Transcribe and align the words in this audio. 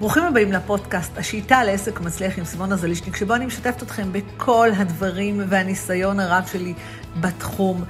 ברוכים 0.00 0.22
הבאים 0.22 0.52
לפודקאסט, 0.52 1.18
השיטה 1.18 1.64
לעסק 1.64 2.00
מצליח 2.00 2.38
עם 2.38 2.44
סימונה 2.44 2.76
זלישניק, 2.76 3.16
שבו 3.16 3.34
אני 3.34 3.46
משתפת 3.46 3.82
אתכם 3.82 4.12
בכל 4.12 4.68
הדברים 4.76 5.40
והניסיון 5.48 6.20
הרב 6.20 6.46
שלי 6.52 6.74
בתחום. 7.20 7.84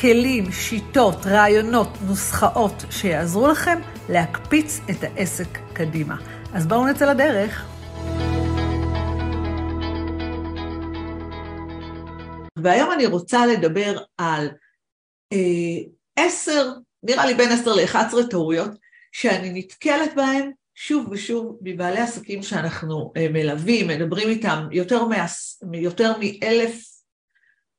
כלים, 0.00 0.52
שיטות, 0.52 1.26
רעיונות, 1.26 1.88
נוסחאות 2.06 2.84
שיעזרו 2.90 3.48
לכם 3.48 3.78
להקפיץ 4.08 4.80
את 4.90 4.96
העסק 5.02 5.58
קדימה. 5.72 6.16
אז 6.54 6.66
בואו 6.66 6.86
נצא 6.86 7.12
לדרך. 7.12 7.66
והיום 12.58 12.92
אני 12.92 13.06
רוצה 13.06 13.46
לדבר 13.46 13.98
על 14.18 14.48
אה, 15.32 15.38
עשר, 16.16 16.72
נראה 17.02 17.26
לי 17.26 17.34
בין 17.34 17.52
עשר 17.52 17.74
לאחת 17.74 18.06
עשרה 18.06 18.26
טעויות 18.26 18.70
שאני 19.12 19.50
נתקלת 19.54 20.14
בהן 20.16 20.50
שוב 20.82 21.08
ושוב 21.10 21.58
מבעלי 21.62 21.98
עסקים 21.98 22.42
שאנחנו 22.42 23.12
אה, 23.16 23.28
מלווים, 23.28 23.88
מדברים 23.88 24.28
איתם, 24.28 24.68
יותר, 24.72 25.04
מ- 25.04 25.74
יותר 25.74 26.12
מאלף, 26.18 26.84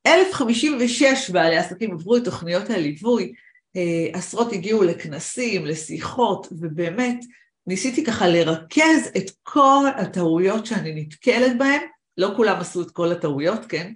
אלף 0.08 0.34
חמישים 0.34 0.78
ושש 0.82 1.30
בעלי 1.30 1.58
עסקים 1.58 1.92
עברו 1.92 2.18
את 2.18 2.26
תוכניות 2.26 2.70
הליווי, 2.70 3.34
אה, 3.76 4.20
עשרות 4.20 4.54
הגיעו 4.54 4.84
לכנסים, 4.84 5.66
לשיחות, 5.66 6.48
ובאמת 6.52 7.20
ניסיתי 7.68 8.06
ככה 8.06 8.28
לרכז 8.28 9.12
את 9.18 9.32
כל 9.44 9.86
הטעויות 9.98 10.66
שאני 10.66 10.94
נתקלת 10.94 11.58
בהן, 11.58 11.82
לא 12.18 12.34
כולם 12.36 12.60
עשו 12.60 12.82
את 12.82 12.92
כל 12.92 13.12
הטעויות, 13.12 13.66
כן? 13.66 13.94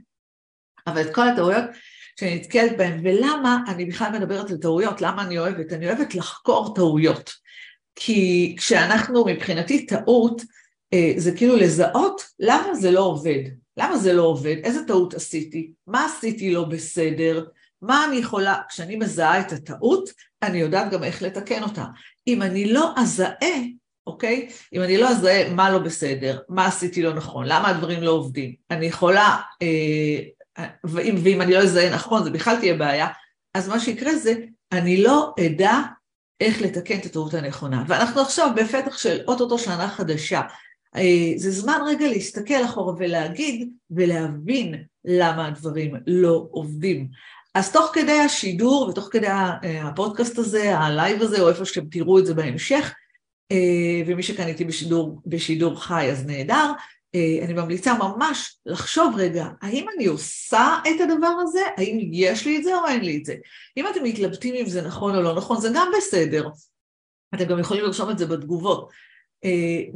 אבל 0.88 1.02
את 1.02 1.16
כל 1.16 1.28
הטעויות 1.28 1.66
שאני 2.20 2.36
נתקלת 2.36 2.78
בהן, 2.78 3.00
ולמה 3.04 3.58
אני 3.68 3.86
בכלל 3.86 4.12
מדברת 4.12 4.52
על 4.52 4.58
טעויות, 4.58 5.02
למה 5.02 5.24
אני 5.24 5.40
אוהבת? 5.40 5.74
אני 5.74 5.88
אוהבת 5.88 6.16
לחקור 6.16 6.76
טעויות. 6.76 7.45
כי 7.96 8.56
כשאנחנו, 8.58 9.26
מבחינתי 9.26 9.86
טעות, 9.86 10.42
אה, 10.94 11.14
זה 11.18 11.32
כאילו 11.32 11.56
לזהות 11.56 12.22
למה 12.40 12.76
זה 12.76 12.92
לא 12.92 13.00
עובד, 13.00 13.44
למה 13.78 13.98
זה 13.98 14.14
לא 14.14 14.24
עובד, 14.24 14.56
איזה 14.64 14.80
טעות 14.88 15.14
עשיתי, 15.14 15.72
מה 15.88 16.06
עשיתי 16.06 16.52
לא 16.52 16.64
בסדר, 16.64 17.46
מה 17.82 18.06
אני 18.06 18.16
יכולה, 18.18 18.56
כשאני 18.70 18.96
מזהה 18.96 19.40
את 19.40 19.52
הטעות, 19.52 20.10
אני 20.44 20.58
יודעת 20.58 20.92
גם 20.92 21.04
איך 21.04 21.22
לתקן 21.22 21.64
אותה. 21.64 21.86
אם 22.28 22.42
אני 22.42 22.74
לא 22.74 22.94
אזהה, 22.98 23.56
אוקיי? 24.08 24.50
אם 24.74 24.82
אני 24.82 24.98
לא 24.98 25.10
אזהה 25.10 25.50
מה 25.50 25.70
לא 25.70 25.80
בסדר, 25.80 26.40
מה 26.50 26.66
עשיתי 26.66 27.02
לא 27.02 27.14
נכון, 27.14 27.46
למה 27.48 27.70
הדברים 27.70 28.04
לא 28.04 28.12
עובדים, 28.12 28.54
אני 28.72 28.86
יכולה, 28.86 29.38
אה, 29.62 30.68
ואם, 30.84 31.16
ואם 31.24 31.42
אני 31.42 31.54
לא 31.54 31.60
אזהה 31.60 31.94
נכון, 31.94 32.24
זה 32.24 32.30
בכלל 32.30 32.60
תהיה 32.60 32.74
בעיה, 32.74 33.08
אז 33.54 33.70
מה 33.70 33.80
שיקרה 33.80 34.16
זה, 34.16 34.34
אני 34.72 35.04
לא 35.04 35.34
אדע 35.46 35.80
איך 36.40 36.62
לתקן 36.62 36.98
את 36.98 37.06
הטעות 37.06 37.34
הנכונה. 37.34 37.84
ואנחנו 37.88 38.22
עכשיו 38.22 38.52
בפתח 38.56 38.98
של 38.98 39.22
אוטוטו 39.28 39.60
שנה 39.60 39.88
חדשה. 39.88 40.42
אה, 40.96 41.34
זה 41.36 41.52
זמן 41.52 41.80
רגע 41.88 42.08
להסתכל 42.08 42.66
אחורה 42.66 42.94
ולהגיד 42.98 43.70
ולהבין 43.92 44.84
למה 45.06 45.48
הדברים 45.48 45.96
לא 46.08 46.48
עובדים. 46.52 47.08
אז 47.56 47.72
תוך 47.72 47.92
כדי 47.94 48.20
השידור 48.20 48.88
ותוך 48.90 49.10
כדי 49.12 49.28
אה, 49.28 49.88
הפודקאסט 49.88 50.38
הזה, 50.38 50.78
הלייב 50.78 51.22
הזה, 51.22 51.42
או 51.42 51.50
איפה 51.50 51.66
שאתם 51.66 51.86
תראו 51.86 52.20
את 52.20 52.26
זה 52.26 52.34
בהמשך, 52.34 52.94
אה, 53.52 54.02
ומי 54.08 54.24
שכאן 54.24 54.48
איתי 54.48 54.66
בשידור, 54.66 55.22
בשידור 55.26 55.82
חי 55.82 56.08
אז 56.12 56.26
נהדר, 56.26 56.72
אני 57.44 57.54
ממליצה 57.54 57.94
ממש 57.94 58.58
לחשוב 58.66 59.16
רגע, 59.18 59.48
האם 59.62 59.86
אני 59.96 60.06
עושה 60.06 60.78
את 60.88 61.02
הדבר 61.02 61.36
הזה? 61.42 61.62
האם 61.78 62.00
יש 62.12 62.46
לי 62.46 62.58
את 62.58 62.64
זה 62.64 62.76
או 62.76 62.88
אין 62.88 63.02
לי 63.02 63.18
את 63.18 63.26
זה? 63.26 63.36
אם 63.78 63.88
אתם 63.88 64.04
מתלבטים 64.04 64.56
אם 64.56 64.66
זה 64.66 64.82
נכון 64.82 65.16
או 65.16 65.22
לא 65.22 65.36
נכון, 65.36 65.62
זה 65.62 65.70
גם 65.74 65.92
בסדר. 65.98 66.50
אתם 67.36 67.46
גם 67.46 67.60
יכולים 67.60 67.84
לרשום 67.84 68.10
את 68.10 68.18
זה 68.18 68.26
בתגובות. 68.26 68.90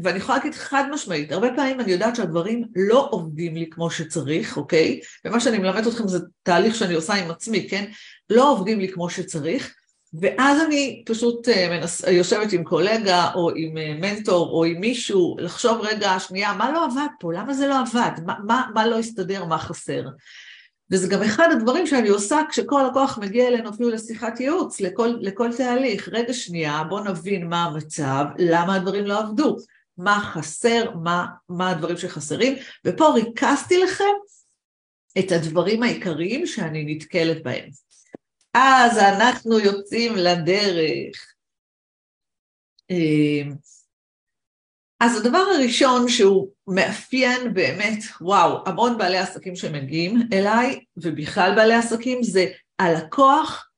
ואני 0.04 0.18
יכולה 0.18 0.38
להגיד 0.38 0.54
חד 0.54 0.84
משמעית, 0.92 1.32
הרבה 1.32 1.48
פעמים 1.56 1.80
אני 1.80 1.92
יודעת 1.92 2.16
שהדברים 2.16 2.66
לא 2.76 3.08
עובדים 3.12 3.56
לי 3.56 3.70
כמו 3.72 3.92
שצריך, 3.92 4.58
אוקיי? 4.58 5.00
ומה 5.26 5.40
שאני 5.40 5.58
מלמדת 5.58 5.88
אתכם 5.88 6.08
זה 6.08 6.20
תהליך 6.44 6.76
שאני 6.76 6.94
עושה 6.94 7.14
עם 7.14 7.32
עצמי, 7.32 7.70
כן? 7.70 7.92
לא 8.30 8.52
עובדים 8.52 8.80
לי 8.80 8.92
כמו 8.92 9.10
שצריך, 9.10 9.76
ואז 10.14 10.62
אני 10.62 11.04
פשוט 11.06 11.50
אה, 11.50 11.70
מנס... 11.70 12.04
יושבת 12.08 12.54
עם 12.54 12.64
קולגה 12.64 13.32
או 13.36 13.50
עם 13.56 13.78
אה, 13.78 13.94
מנטור 13.94 14.50
או 14.50 14.66
עם 14.66 14.80
מישהו, 14.80 15.36
לחשוב 15.40 15.82
רגע, 15.82 16.20
שנייה, 16.20 16.54
מה 16.54 16.72
לא 16.72 16.86
עבד 16.86 17.08
פה? 17.20 17.34
למה 17.34 17.54
זה 17.54 17.68
לא 17.68 17.80
עבד? 17.80 18.12
מה, 18.26 18.36
מה, 18.46 18.64
מה 18.74 18.88
לא 18.88 19.00
הסתדר? 19.00 19.46
מה 19.46 19.58
חסר? 19.58 20.04
וזה 20.92 21.08
גם 21.08 21.24
אחד 21.24 21.48
הדברים 21.52 21.88
שאני 21.88 22.10
עושה 22.10 22.40
כשכל 22.50 22.84
לקוח 22.90 23.18
מגיע 23.22 23.48
אלינו 23.48 23.70
אפילו 23.70 23.90
לשיחת 23.90 24.40
ייעוץ, 24.40 24.82
לכל, 24.82 25.14
לכל 25.22 25.50
תהליך. 25.58 26.10
רגע 26.12 26.34
שנייה, 26.34 26.84
בואו 26.90 27.04
נבין 27.04 27.48
מה 27.48 27.64
המצב, 27.64 28.26
למה 28.38 28.76
הדברים 28.76 29.06
לא 29.06 29.20
עבדו, 29.20 29.58
מה 29.98 30.20
חסר, 30.34 30.92
מה, 31.04 31.26
מה 31.50 31.70
הדברים 31.70 31.98
שחסרים, 31.98 32.56
ופה 32.86 33.10
ריכזתי 33.14 33.78
לכם 33.78 34.04
את 35.20 35.32
הדברים 35.32 35.84
העיקריים 35.84 36.46
שאני 36.46 36.96
נתקלת 36.96 37.44
בהם. 37.44 37.70
אז 38.54 38.98
אנחנו 38.98 39.60
יוצאים 39.60 40.16
לדרך. 40.16 41.34
אמ, 42.90 43.54
אז 45.00 45.18
הדבר 45.18 45.38
הראשון 45.38 46.10
שהוא 46.10 46.50
מאפיין 46.68 47.54
באמת, 47.54 48.04
וואו, 48.22 48.64
המון 48.66 48.98
בעלי 48.98 49.18
עסקים 49.18 49.56
שמגיעים 49.56 50.20
אליי, 50.34 50.80
ובכלל 50.98 51.56
בעלי 51.56 51.74
עסקים, 51.74 52.24
זה 52.24 52.46
הלקוח, 52.80 53.70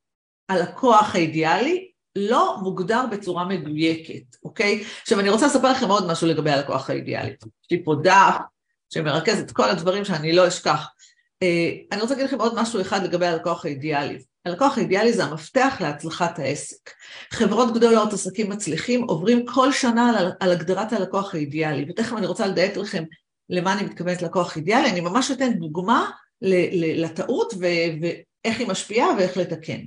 הלקוח 0.49 1.15
האידיאלי, 1.15 1.91
לא 2.15 2.57
מוגדר 2.61 3.05
בצורה 3.11 3.45
מדויקת, 3.45 4.35
אוקיי? 4.43 4.83
עכשיו 5.01 5.19
אני 5.19 5.29
רוצה 5.29 5.45
לספר 5.45 5.71
לכם 5.71 5.89
עוד 5.89 6.11
משהו 6.11 6.27
לגבי 6.27 6.51
הלקוח 6.51 6.89
האידיאלי. 6.89 7.29
יש 7.29 7.71
לי 7.71 7.83
פה 7.83 7.95
דף 8.03 8.35
שמרכז 8.93 9.39
את 9.39 9.51
כל 9.51 9.69
הדברים 9.69 10.05
שאני 10.05 10.33
לא 10.33 10.47
אשכח. 10.47 10.87
אה, 11.43 11.71
אני 11.91 12.01
רוצה 12.01 12.13
להגיד 12.13 12.27
לכם 12.27 12.41
עוד 12.41 12.61
משהו 12.61 12.81
אחד 12.81 13.03
לגבי 13.03 13.25
הלקוח 13.25 13.65
האידיאלי. 13.65 14.19
הלקוח 14.45 14.77
האידיאלי 14.77 15.13
זה 15.13 15.23
המפתח 15.23 15.77
להצלחת 15.79 16.39
העסק. 16.39 16.89
חברות 17.31 17.73
גדולות, 17.73 18.13
עסקים 18.13 18.49
מצליחים, 18.49 19.03
עוברים 19.03 19.45
כל 19.45 19.71
שנה 19.71 20.19
על, 20.19 20.31
על 20.39 20.51
הגדרת 20.51 20.93
הלקוח 20.93 21.35
האידיאלי, 21.35 21.85
ותכף 21.89 22.17
אני 22.17 22.25
רוצה 22.25 22.47
לדייק 22.47 22.77
לכם 22.77 23.03
למה 23.49 23.73
אני 23.73 23.83
מתכוונת 23.83 24.21
לקוח 24.21 24.57
אידיאלי, 24.57 24.91
אני 24.91 25.01
ממש 25.01 25.31
אתן 25.31 25.53
דוגמה 25.53 26.11
לטעות 26.41 27.53
ואיך 27.59 28.59
היא 28.59 28.67
משפיעה 28.67 29.07
ואיך 29.17 29.37
לתקן. 29.37 29.79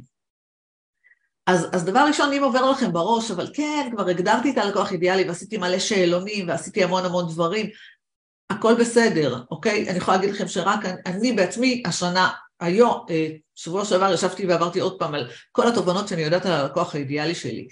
אז, 1.46 1.66
אז 1.72 1.84
דבר 1.84 2.04
ראשון, 2.08 2.32
אם 2.32 2.44
עובר 2.44 2.70
לכם 2.70 2.92
בראש, 2.92 3.30
אבל 3.30 3.50
כן, 3.54 3.88
כבר 3.92 4.08
הגדרתי 4.08 4.50
את 4.50 4.58
הלקוח 4.58 4.92
אידיאלי 4.92 5.28
ועשיתי 5.28 5.58
מלא 5.58 5.78
שאלונים 5.78 6.48
ועשיתי 6.48 6.84
המון 6.84 7.04
המון 7.04 7.28
דברים, 7.28 7.66
הכל 8.50 8.74
בסדר, 8.74 9.42
אוקיי? 9.50 9.90
אני 9.90 9.96
יכולה 9.96 10.16
להגיד 10.16 10.34
לכם 10.34 10.48
שרק 10.48 10.84
אני, 10.84 11.00
אני 11.06 11.32
בעצמי 11.32 11.82
השנה 11.86 12.30
היום, 12.64 13.04
אה, 13.10 13.28
שבוע 13.54 13.84
שעבר 13.84 14.12
ישבתי 14.12 14.46
ועברתי 14.46 14.80
עוד 14.80 14.98
פעם 14.98 15.14
על 15.14 15.30
כל 15.52 15.68
התובנות 15.68 16.08
שאני 16.08 16.22
יודעת 16.22 16.46
על 16.46 16.52
הלקוח 16.52 16.94
האידיאלי 16.94 17.34
שלי. 17.34 17.68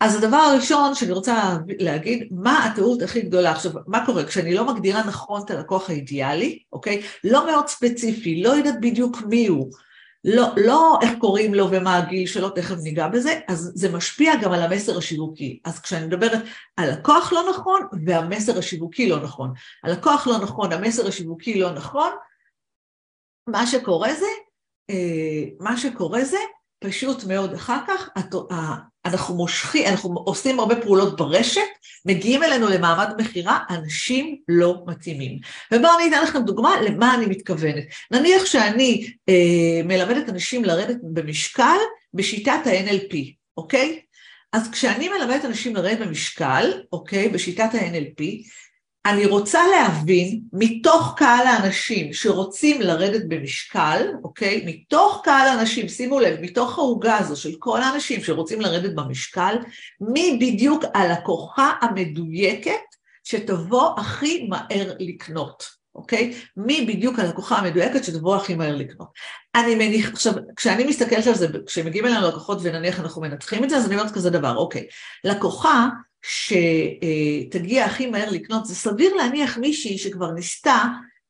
אז 0.00 0.16
הדבר 0.16 0.36
הראשון 0.36 0.94
שאני 0.94 1.12
רוצה 1.12 1.56
להגיד, 1.78 2.28
מה 2.30 2.64
הטעות 2.64 3.02
הכי 3.02 3.20
גדולה? 3.20 3.50
עכשיו, 3.50 3.72
מה 3.86 4.06
קורה? 4.06 4.24
כשאני 4.24 4.54
לא 4.54 4.74
מגדירה 4.74 5.04
נכון 5.06 5.42
את 5.44 5.50
הלקוח 5.50 5.90
האידיאלי, 5.90 6.58
אוקיי? 6.72 7.02
לא 7.24 7.46
מאוד 7.46 7.68
ספציפי, 7.68 8.42
לא 8.42 8.48
יודעת 8.48 8.80
בדיוק 8.80 9.22
מי 9.28 9.46
הוא, 9.46 9.70
לא, 10.26 10.46
לא 10.56 10.98
איך 11.02 11.10
קוראים 11.18 11.54
לו 11.54 11.70
ומה 11.70 11.96
הגיל 11.96 12.26
שלו, 12.26 12.50
תכף 12.50 12.76
ניגע 12.82 13.08
בזה, 13.08 13.40
אז 13.48 13.72
זה 13.74 13.92
משפיע 13.92 14.36
גם 14.36 14.52
על 14.52 14.62
המסר 14.62 14.98
השיווקי. 14.98 15.60
אז 15.64 15.80
כשאני 15.80 16.06
מדברת 16.06 16.42
על 16.76 16.90
לקוח 16.90 17.32
לא 17.32 17.50
נכון 17.50 17.80
והמסר 18.06 18.58
השיווקי 18.58 19.08
לא 19.08 19.20
נכון. 19.20 19.52
הלקוח 19.84 20.26
לא 20.26 20.38
נכון, 20.38 20.72
המסר 20.72 21.08
השיווקי 21.08 21.60
לא 21.60 21.72
נכון, 21.72 22.10
מה 23.46 23.66
שקורה 23.66 24.14
זה, 24.14 24.26
אה, 24.90 25.44
מה 25.60 25.76
שקורה 25.76 26.24
זה, 26.24 26.38
פשוט 26.80 27.24
מאוד 27.24 27.54
אחר 27.54 27.78
כך, 27.88 28.08
אנחנו 29.04 29.34
מושכים, 29.34 29.86
אנחנו 29.86 30.14
עושים 30.24 30.60
הרבה 30.60 30.82
פעולות 30.82 31.16
ברשת, 31.16 31.60
מגיעים 32.04 32.42
אלינו 32.42 32.68
למעמד 32.68 33.08
מכירה, 33.18 33.58
אנשים 33.70 34.36
לא 34.48 34.84
מתאימים. 34.86 35.38
ובואו 35.72 35.98
אני 35.98 36.08
אתן 36.08 36.22
לכם 36.22 36.42
דוגמה 36.42 36.80
למה 36.80 37.14
אני 37.14 37.26
מתכוונת. 37.26 37.84
נניח 38.10 38.44
שאני 38.44 39.10
אה, 39.28 39.82
מלמדת 39.84 40.28
אנשים 40.28 40.64
לרדת 40.64 40.96
במשקל 41.02 41.76
בשיטת 42.14 42.66
ה-NLP, 42.66 43.16
אוקיי? 43.56 44.00
אז 44.52 44.70
כשאני 44.70 45.08
מלמדת 45.08 45.44
אנשים 45.44 45.76
לרדת 45.76 45.98
במשקל, 45.98 46.82
אוקיי, 46.92 47.28
בשיטת 47.28 47.74
ה-NLP, 47.74 48.22
אני 49.06 49.26
רוצה 49.26 49.60
להבין 49.66 50.40
מתוך 50.52 51.14
קהל 51.16 51.46
האנשים 51.46 52.12
שרוצים 52.12 52.80
לרדת 52.80 53.22
במשקל, 53.28 54.06
אוקיי? 54.24 54.62
מתוך 54.66 55.20
קהל 55.24 55.48
האנשים, 55.48 55.88
שימו 55.88 56.20
לב, 56.20 56.40
מתוך 56.40 56.78
העוגה 56.78 57.16
הזו 57.16 57.36
של 57.36 57.54
כל 57.58 57.82
האנשים 57.82 58.20
שרוצים 58.22 58.60
לרדת 58.60 58.94
במשקל, 58.94 59.56
מי 60.00 60.38
בדיוק 60.40 60.84
הלקוחה 60.94 61.72
המדויקת 61.80 62.72
שתבוא 63.24 64.00
הכי 64.00 64.48
מהר 64.48 64.92
לקנות, 64.98 65.64
אוקיי? 65.94 66.34
מי 66.56 66.86
בדיוק 66.88 67.18
הלקוחה 67.18 67.56
המדויקת 67.56 68.04
שתבוא 68.04 68.36
הכי 68.36 68.54
מהר 68.54 68.76
לקנות. 68.76 69.08
אני 69.54 69.74
מניח, 69.74 70.12
עכשיו, 70.12 70.32
כשאני 70.56 70.84
מסתכלת 70.84 71.26
על 71.26 71.34
זה, 71.34 71.46
כשמגיעים 71.66 72.06
אלינו 72.06 72.28
לקוחות 72.28 72.58
ונניח 72.62 73.00
אנחנו 73.00 73.22
מנתחים 73.22 73.64
את 73.64 73.70
זה, 73.70 73.76
אז 73.76 73.86
אני 73.86 73.94
אומרת 73.94 74.14
כזה 74.14 74.30
דבר, 74.30 74.56
אוקיי, 74.56 74.86
לקוחה 75.24 75.88
שתגיע 76.22 77.84
הכי 77.84 78.06
מהר 78.06 78.30
לקנות, 78.30 78.66
זה 78.66 78.74
סביר 78.74 79.14
להניח 79.14 79.58
מישהי 79.58 79.98
שכבר 79.98 80.30
ניסתה 80.30 80.84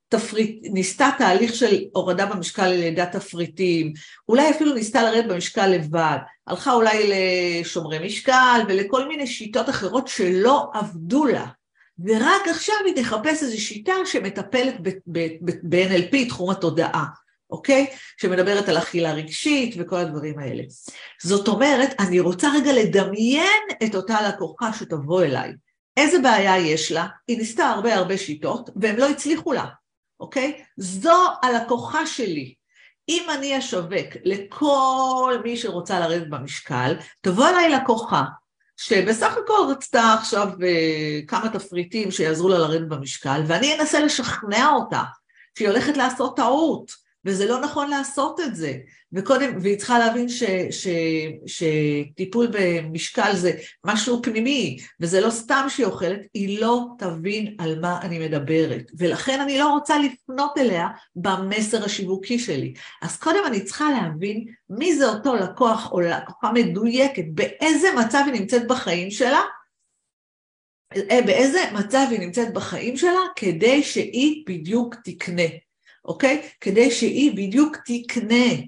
תפריט, 0.09 0.59
ניסתה 0.63 1.11
תהליך 1.19 1.55
של 1.55 1.85
הורדה 1.93 2.27
במשקל 2.27 2.63
על 2.63 2.83
ידי 2.83 3.05
תפריטים, 3.13 3.93
אולי 4.29 4.51
אפילו 4.51 4.75
ניסתה 4.75 5.03
לרדת 5.03 5.29
במשקל 5.29 5.67
לבד, 5.67 6.19
הלכה 6.47 6.73
אולי 6.73 7.11
לשומרי 7.11 8.07
משקל 8.07 8.61
ולכל 8.69 9.09
מיני 9.09 9.27
שיטות 9.27 9.69
אחרות 9.69 10.09
שלא 10.09 10.71
עבדו 10.75 11.27
לה, 11.27 11.47
ורק 12.05 12.49
עכשיו 12.51 12.75
היא 12.87 12.97
תחפש 12.97 13.43
איזו 13.43 13.61
שיטה 13.61 13.93
שמטפלת 14.05 14.75
ב-NLP, 15.07 16.29
תחום 16.29 16.51
התודעה, 16.51 17.05
אוקיי? 17.51 17.87
שמדברת 18.17 18.69
על 18.69 18.79
אכילה 18.79 19.13
רגשית 19.13 19.75
וכל 19.79 19.97
הדברים 19.97 20.39
האלה. 20.39 20.63
זאת 21.23 21.49
אומרת, 21.49 21.95
אני 21.99 22.21
רוצה 22.21 22.49
רגע 22.55 22.73
לדמיין 22.73 23.63
את 23.83 23.95
אותה 23.95 24.29
לקוחה 24.29 24.73
שתבוא 24.73 25.23
אליי. 25.23 25.53
איזה 25.97 26.19
בעיה 26.19 26.59
יש 26.59 26.93
לה? 26.93 27.07
היא 27.29 27.39
ניסתה 27.39 27.67
הרבה 27.67 27.95
הרבה 27.95 28.19
שיטות 28.19 28.71
והם 28.77 28.97
לא 28.97 29.09
הצליחו 29.09 29.53
לה. 29.53 29.65
אוקיי? 30.21 30.63
זו 30.77 31.25
הלקוחה 31.43 32.07
שלי. 32.07 32.55
אם 33.09 33.27
אני 33.31 33.59
אשווק 33.59 34.17
לכל 34.25 35.39
מי 35.45 35.57
שרוצה 35.57 36.01
לרדת 36.01 36.29
במשקל, 36.29 36.97
תבוא 37.21 37.49
אליי 37.49 37.71
לקוחה, 37.71 38.25
שבסך 38.77 39.37
הכל 39.45 39.67
רצתה 39.71 40.15
עכשיו 40.19 40.49
uh, 40.49 41.27
כמה 41.27 41.49
תפריטים 41.49 42.11
שיעזרו 42.11 42.49
לה 42.49 42.59
לרדת 42.59 42.89
במשקל, 42.89 43.43
ואני 43.47 43.79
אנסה 43.79 44.01
לשכנע 44.01 44.69
אותה 44.69 45.03
שהיא 45.59 45.69
הולכת 45.69 45.97
לעשות 45.97 46.37
טעות, 46.37 47.06
וזה 47.27 47.47
לא 47.47 47.61
נכון 47.61 47.91
לעשות 47.91 48.41
את 48.41 48.57
זה. 48.57 48.75
וקודם, 49.13 49.59
והיא 49.61 49.79
צריכה 49.79 49.99
להבין 49.99 50.29
ש, 50.29 50.43
ש, 50.71 50.89
שטיפול 51.47 52.49
במשקל 52.53 53.33
זה 53.35 53.53
משהו 53.87 54.23
פנימי, 54.23 54.77
וזה 55.01 55.21
לא 55.21 55.31
סתם 55.31 55.67
שהיא 55.69 55.87
אוכלת, 55.87 56.21
היא 56.35 56.61
לא 56.61 56.87
תבין 56.99 57.57
על 57.59 57.81
מה 57.81 58.01
אני 58.03 58.19
מדברת. 58.19 58.91
ולכן 58.99 59.41
אני 59.41 59.59
לא 59.59 59.73
רוצה 59.73 59.95
לפנות 59.99 60.59
אליה 60.59 60.89
במסר 61.17 61.85
השיווקי 61.85 62.39
שלי. 62.39 62.75
אז 63.03 63.17
קודם 63.17 63.41
אני 63.47 63.65
צריכה 63.65 63.91
להבין 63.91 64.45
מי 64.71 64.97
זה 64.97 65.09
אותו 65.09 65.37
לקוח 65.37 65.93
או 65.93 66.01
לקוחה 66.01 66.53
מדויקת, 66.53 67.25
באיזה 67.29 67.89
מצב 67.99 68.23
היא 68.27 68.41
נמצאת 68.41 68.67
בחיים 68.67 69.11
שלה, 69.11 69.41
אה, 71.11 71.21
באיזה 71.27 71.59
מצב 71.75 72.07
היא 72.11 72.21
נמצאת 72.21 72.53
בחיים 72.53 72.97
שלה, 72.97 73.21
כדי 73.37 73.83
שהיא 73.83 74.45
בדיוק 74.49 74.95
תקנה. 75.05 75.66
אוקיי? 76.07 76.49
כדי 76.61 76.91
שהיא 76.91 77.33
בדיוק 77.37 77.77
תקנה 77.77 78.63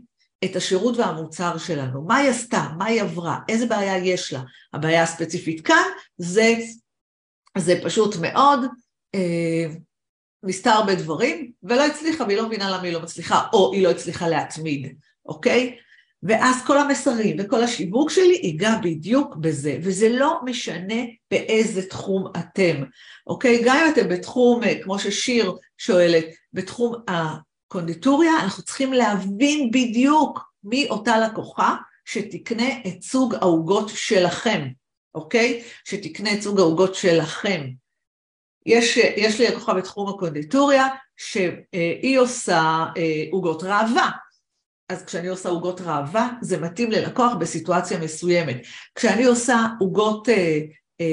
את 0.45 0.57
השירות 0.57 0.97
והמוצר 0.97 1.59
שלנו. 1.59 2.03
מה 2.03 2.17
היא 2.17 2.31
עשתה? 2.31 2.69
מה 2.79 2.85
היא 2.85 3.03
עברה? 3.03 3.39
איזה 3.49 3.67
בעיה 3.67 3.97
יש 3.99 4.33
לה? 4.33 4.41
הבעיה 4.73 5.03
הספציפית 5.03 5.67
כאן 5.67 5.85
זה, 6.17 6.55
זה 7.59 7.81
פשוט 7.85 8.17
מאוד, 8.21 8.61
אה, 9.15 9.67
ניסתה 10.43 10.71
הרבה 10.71 10.95
דברים 10.95 11.53
ולא 11.63 11.87
הצליחה 11.87 12.25
והיא 12.25 12.37
לא 12.37 12.47
מבינה 12.47 12.71
למה 12.71 12.83
היא 12.83 12.93
לא 12.93 13.03
מצליחה, 13.03 13.47
או 13.53 13.73
היא 13.73 13.83
לא 13.83 13.91
הצליחה 13.91 14.29
להתמיד, 14.29 14.97
אוקיי? 15.27 15.77
ואז 16.23 16.57
כל 16.67 16.79
המסרים 16.79 17.37
וכל 17.39 17.63
השיווק 17.63 18.11
שלי 18.11 18.41
ייגע 18.43 18.75
בדיוק 18.83 19.37
בזה, 19.37 19.79
וזה 19.83 20.09
לא 20.09 20.41
משנה 20.45 21.03
באיזה 21.31 21.89
תחום 21.89 22.33
אתם, 22.39 22.83
אוקיי? 23.27 23.63
גם 23.65 23.77
אם 23.77 23.93
אתם 23.93 24.09
בתחום, 24.09 24.65
אה, 24.65 24.83
כמו 24.83 24.99
ששיר 24.99 25.57
שואלת, 25.79 26.25
בתחום 26.53 26.95
הקונדיטוריה, 27.09 28.33
אנחנו 28.43 28.63
צריכים 28.63 28.93
להבין 28.93 29.71
בדיוק 29.71 30.41
מי 30.65 30.87
אותה 30.91 31.19
לקוחה 31.19 31.77
שתקנה 32.05 32.69
את 32.87 33.03
סוג 33.03 33.35
העוגות 33.35 33.89
שלכם, 33.89 34.69
אוקיי? 35.15 35.63
שתקנה 35.85 36.33
את 36.33 36.43
סוג 36.43 36.61
העוגות 36.61 36.95
שלכם. 36.95 37.69
יש, 38.67 38.97
יש 38.97 39.41
לי 39.41 39.49
לקוחה 39.49 39.75
בתחום 39.75 40.09
הקונדיטוריה 40.09 40.87
שהיא 41.17 42.19
עושה 42.19 42.85
אה, 42.97 43.25
עוגות 43.31 43.63
ראווה, 43.63 44.11
אז 44.89 45.05
כשאני 45.05 45.29
עושה 45.29 45.49
עוגות 45.49 45.81
ראווה, 45.81 46.31
זה 46.41 46.59
מתאים 46.61 46.91
ללקוח 46.91 47.33
בסיטואציה 47.35 47.99
מסוימת. 47.99 48.57
כשאני 48.95 49.25
עושה 49.25 49.67
עוגות 49.81 50.29
אה, 50.29 50.61
אה, 51.01 51.07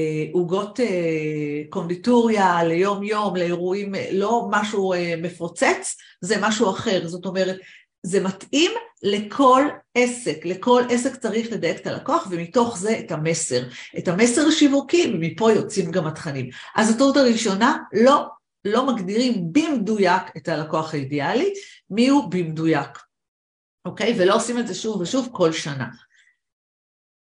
אה, 0.79 1.61
קונדיטוריה 1.69 2.63
ליום 2.63 3.03
יום, 3.03 3.35
לאירועים, 3.35 3.95
לא 4.11 4.47
משהו 4.51 4.93
מפוצץ, 5.17 5.95
זה 6.21 6.35
משהו 6.41 6.69
אחר. 6.69 7.07
זאת 7.07 7.25
אומרת, 7.25 7.57
זה 8.03 8.23
מתאים 8.23 8.71
לכל 9.03 9.63
עסק, 9.95 10.45
לכל 10.45 10.83
עסק 10.89 11.15
צריך 11.15 11.51
לדייק 11.51 11.77
את 11.77 11.87
הלקוח 11.87 12.27
ומתוך 12.31 12.77
זה 12.77 12.99
את 12.99 13.11
המסר, 13.11 13.63
את 13.97 14.07
המסר 14.07 14.47
השיווקי 14.47 15.11
ומפה 15.13 15.51
יוצאים 15.51 15.91
גם 15.91 16.07
התכנים. 16.07 16.49
אז 16.75 16.95
הטעות 16.95 17.17
הראשונה, 17.17 17.77
לא, 17.93 18.25
לא 18.65 18.87
מגדירים 18.93 19.33
במדויק 19.51 20.23
את 20.37 20.47
הלקוח 20.47 20.93
האידיאלי, 20.93 21.53
מי 21.89 22.07
הוא 22.07 22.31
במדויק. 22.31 23.04
אוקיי? 23.85 24.15
ולא 24.17 24.35
עושים 24.35 24.59
את 24.59 24.67
זה 24.67 24.75
שוב 24.75 25.01
ושוב 25.01 25.29
כל 25.31 25.51
שנה. 25.51 25.87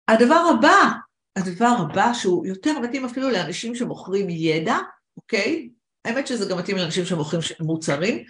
הדבר 0.08 0.44
הבא, 0.58 0.92
הדבר 1.36 1.76
הבא 1.80 2.14
שהוא 2.14 2.46
יותר 2.46 2.80
מתאים 2.80 3.06
אפילו 3.06 3.30
לאנשים 3.30 3.76
שמוכרים 3.76 4.30
ידע, 4.30 4.78
אוקיי? 5.18 5.70
האמת 6.06 6.28
שזה 6.28 6.46
גם 6.50 6.58
מתאים 6.58 6.78
לאנשים 6.78 7.06
שמוכרים 7.06 7.42
מוצרים, 7.60 8.24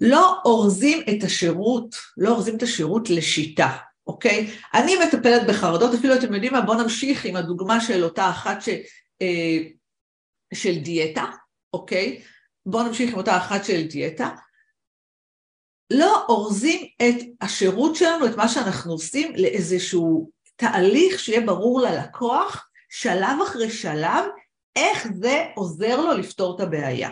לא 0.00 0.40
אורזים 0.44 1.02
את 1.10 1.24
השירות, 1.24 1.96
לא 2.16 2.30
אורזים 2.30 2.56
את 2.56 2.62
השירות 2.62 3.10
לשיטה, 3.10 3.76
אוקיי? 4.06 4.50
אני 4.74 4.92
מטפלת 5.06 5.42
בחרדות, 5.48 5.94
אפילו 5.94 6.14
אתם 6.14 6.34
יודעים 6.34 6.52
מה, 6.52 6.60
בואו 6.60 6.82
נמשיך 6.82 7.24
עם 7.24 7.36
הדוגמה 7.36 7.80
של 7.80 8.04
אותה 8.04 8.30
אחת 8.30 8.62
ש, 8.62 8.68
אה, 9.22 9.58
של 10.54 10.78
דיאטה, 10.78 11.24
אוקיי? 11.72 12.22
בואו 12.66 12.82
נמשיך 12.82 13.10
עם 13.10 13.16
אותה 13.16 13.36
אחת 13.36 13.64
של 13.64 13.86
דיאטה. 13.86 14.28
לא 15.90 16.24
אורזים 16.28 16.86
את 17.02 17.16
השירות 17.40 17.96
שלנו, 17.96 18.26
את 18.26 18.36
מה 18.36 18.48
שאנחנו 18.48 18.92
עושים, 18.92 19.32
לאיזשהו 19.36 20.30
תהליך 20.56 21.18
שיהיה 21.18 21.40
ברור 21.40 21.80
ללקוח, 21.80 22.68
שלב 22.90 23.38
אחרי 23.46 23.70
שלב, 23.70 24.24
איך 24.76 25.08
זה 25.20 25.44
עוזר 25.54 26.00
לו 26.00 26.12
לפתור 26.12 26.56
את 26.56 26.60
הבעיה. 26.60 27.10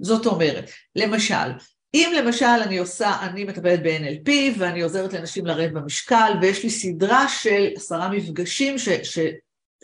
זאת 0.00 0.26
אומרת, 0.26 0.70
למשל, 0.96 1.52
אם 1.94 2.12
למשל 2.16 2.44
אני 2.44 2.78
עושה, 2.78 3.16
אני 3.22 3.44
מטפלת 3.44 3.82
ב-NLP 3.82 4.30
ואני 4.58 4.82
עוזרת 4.82 5.12
לאנשים 5.12 5.46
לרדת 5.46 5.72
במשקל 5.72 6.32
ויש 6.40 6.62
לי 6.62 6.70
סדרה 6.70 7.28
של 7.28 7.68
עשרה 7.76 8.08
מפגשים 8.08 8.78
ש, 8.78 8.88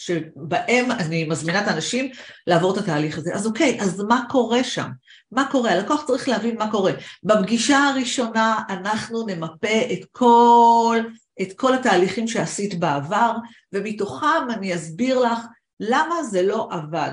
שבהם 0.01 0.91
אני 0.91 1.25
מזמינה 1.25 1.63
את 1.63 1.69
האנשים 1.69 2.11
לעבור 2.47 2.73
את 2.73 2.79
התהליך 2.79 3.19
הזה. 3.19 3.35
אז 3.35 3.47
אוקיי, 3.47 3.79
אז 3.81 4.01
מה 4.09 4.23
קורה 4.31 4.65
שם? 4.65 4.89
מה 5.33 5.49
קורה? 5.51 5.71
הלקוח 5.73 6.05
צריך 6.07 6.29
להבין 6.29 6.59
מה 6.59 6.71
קורה. 6.71 6.93
בפגישה 7.23 7.79
הראשונה 7.79 8.63
אנחנו 8.69 9.27
נמפה 9.27 9.93
את 9.93 10.05
כל, 10.13 10.99
את 11.43 11.53
כל 11.57 11.75
התהליכים 11.75 12.29
שעשית 12.29 12.81
בעבר, 12.81 13.33
ומתוכם 13.73 14.51
אני 14.51 14.75
אסביר 14.75 15.19
לך 15.19 15.39
למה 15.81 16.23
זה 16.23 16.43
לא 16.43 16.69
עבד. 16.71 17.13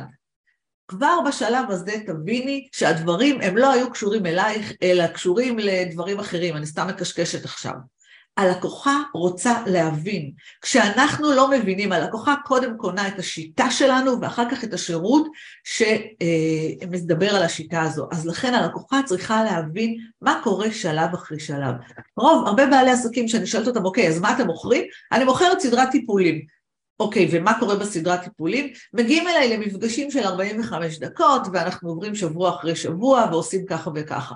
כבר 0.88 1.18
בשלב 1.28 1.72
הזה 1.72 1.96
תביני 2.06 2.68
שהדברים 2.72 3.42
הם 3.42 3.58
לא 3.58 3.72
היו 3.72 3.92
קשורים 3.92 4.26
אלייך, 4.26 4.72
אלא 4.84 5.08
קשורים 5.08 5.60
לדברים 5.60 6.20
אחרים, 6.20 6.58
אני 6.58 6.66
סתם 6.66 6.88
מקשקשת 6.88 7.46
עכשיו. 7.46 7.74
הלקוחה 8.38 9.02
רוצה 9.14 9.64
להבין. 9.66 10.32
כשאנחנו 10.62 11.32
לא 11.32 11.50
מבינים, 11.50 11.92
הלקוחה 11.92 12.36
קודם 12.46 12.78
קונה 12.78 13.08
את 13.08 13.20
השיטה 13.20 13.72
שלנו 13.72 14.22
ואחר 14.22 14.50
כך 14.52 14.64
את 14.64 14.74
השירות 14.74 15.28
שמדבר 15.64 17.36
על 17.36 17.44
השיטה 17.44 17.82
הזו. 17.82 18.08
אז 18.12 18.28
לכן 18.28 18.54
הלקוחה 18.54 19.04
צריכה 19.06 19.44
להבין 19.44 19.98
מה 20.22 20.42
קורה 20.44 20.72
שלב 20.72 21.14
אחרי 21.14 21.40
שלב. 21.40 21.76
רוב, 22.18 22.48
הרבה 22.48 22.66
בעלי 22.66 22.92
עסקים 22.92 23.28
שאני 23.28 23.46
שואלת 23.46 23.68
אותם, 23.68 23.86
אוקיי, 23.86 24.08
אז 24.08 24.20
מה 24.20 24.36
אתם 24.36 24.46
מוכרים? 24.46 24.84
אני 25.12 25.24
מוכרת 25.24 25.60
סדרת 25.60 25.92
טיפולים. 25.92 26.42
אוקיי, 27.00 27.30
ומה 27.32 27.60
קורה 27.60 27.76
בסדרת 27.76 28.24
טיפולים? 28.24 28.74
מגיעים 28.94 29.28
אליי 29.28 29.58
למפגשים 29.58 30.12
של 30.12 30.24
45 30.24 31.00
דקות 31.00 31.42
ואנחנו 31.54 31.90
עוברים 31.90 32.16
שבוע 32.16 32.50
אחרי 32.50 32.76
שבוע 32.76 33.26
ועושים 33.32 33.66
ככה 33.66 33.90
וככה. 33.96 34.36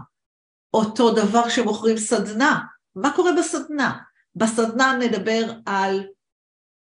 אותו 0.74 1.12
דבר 1.12 1.50
שמוכרים 1.50 1.98
סדנה. 1.98 2.60
מה 2.96 3.12
קורה 3.16 3.32
בסדנה? 3.38 3.98
בסדנה 4.36 4.98
נדבר 5.00 5.52
על, 5.66 6.08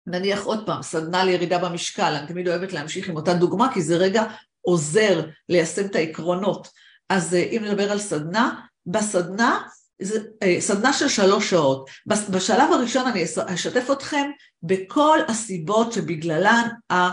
נניח 0.07 0.45
עוד 0.45 0.67
פעם, 0.67 0.83
סדנה 0.83 1.25
לירידה 1.25 1.59
במשקל, 1.59 2.15
אני 2.19 2.27
תמיד 2.27 2.49
אוהבת 2.49 2.73
להמשיך 2.73 3.09
עם 3.09 3.17
אותה 3.17 3.35
דוגמה, 3.35 3.75
כי 3.75 3.83
זה 3.83 3.97
רגע 3.97 4.25
עוזר 4.61 5.27
ליישם 5.49 5.87
את 5.87 5.95
העקרונות. 5.95 6.69
אז 7.09 7.35
אה, 7.35 7.39
אם 7.41 7.65
נדבר 7.65 7.93
על 7.93 7.99
סדנה, 7.99 8.61
בסדנה, 8.87 9.61
זה, 10.03 10.21
אה, 10.43 10.57
סדנה 10.61 10.93
של 10.93 11.09
שלוש 11.09 11.51
שעות. 11.51 11.91
בשלב 12.07 12.73
הראשון 12.73 13.07
אני 13.07 13.25
אשתף 13.55 13.91
אתכם 13.93 14.31
בכל 14.63 15.19
הסיבות 15.29 15.93
שבגללן 15.93 16.69
אה, 16.91 17.11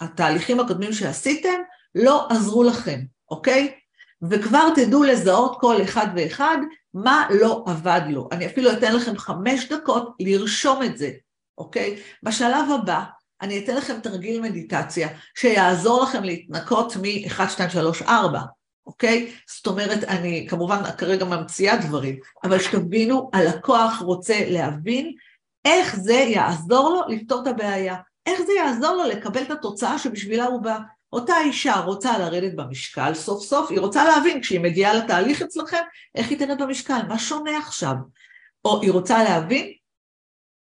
התהליכים 0.00 0.60
הקודמים 0.60 0.92
שעשיתם 0.92 1.58
לא 1.94 2.26
עזרו 2.30 2.64
לכם, 2.64 3.00
אוקיי? 3.30 3.74
וכבר 4.30 4.68
תדעו 4.74 5.04
לזהות 5.04 5.56
כל 5.60 5.82
אחד 5.82 6.06
ואחד 6.16 6.58
מה 6.96 7.26
לא 7.30 7.64
עבד 7.66 8.00
לו. 8.08 8.28
אני 8.32 8.46
אפילו 8.46 8.72
אתן 8.72 8.94
לכם 8.94 9.16
חמש 9.18 9.72
דקות 9.72 10.14
לרשום 10.20 10.82
את 10.82 10.98
זה, 10.98 11.10
אוקיי? 11.58 11.96
בשלב 12.22 12.70
הבא, 12.70 13.02
אני 13.42 13.64
אתן 13.64 13.76
לכם 13.76 14.00
תרגיל 14.00 14.40
מדיטציה 14.40 15.08
שיעזור 15.34 16.02
לכם 16.02 16.24
להתנקות 16.24 16.96
מ-1, 16.96 17.48
2, 17.48 17.70
3, 17.70 18.02
4, 18.02 18.40
אוקיי? 18.86 19.32
זאת 19.56 19.66
אומרת, 19.66 20.04
אני 20.04 20.46
כמובן 20.50 20.82
כרגע 20.98 21.24
ממציאה 21.24 21.76
דברים, 21.76 22.16
אבל 22.44 22.58
שתבינו, 22.58 23.30
הלקוח 23.32 24.02
רוצה 24.02 24.40
להבין 24.46 25.12
איך 25.64 25.96
זה 25.96 26.14
יעזור 26.14 26.90
לו 26.90 27.16
לפתור 27.16 27.42
את 27.42 27.46
הבעיה, 27.46 27.96
איך 28.26 28.40
זה 28.40 28.52
יעזור 28.52 28.94
לו 28.94 29.04
לקבל 29.04 29.42
את 29.42 29.50
התוצאה 29.50 29.98
שבשבילה 29.98 30.44
הוא 30.44 30.62
בא. 30.62 30.78
אותה 31.12 31.40
אישה 31.40 31.74
רוצה 31.74 32.18
לרדת 32.18 32.54
במשקל 32.54 33.14
סוף 33.14 33.44
סוף, 33.44 33.70
היא 33.70 33.80
רוצה 33.80 34.04
להבין 34.04 34.40
כשהיא 34.40 34.60
מגיעה 34.60 34.94
לתהליך 34.94 35.42
אצלכם, 35.42 35.82
איך 36.14 36.30
היא 36.30 36.38
תרד 36.38 36.62
במשקל, 36.62 36.98
מה 37.08 37.18
שונה 37.18 37.58
עכשיו? 37.58 37.94
או 38.64 38.82
היא 38.82 38.92
רוצה 38.92 39.24
להבין 39.24 39.72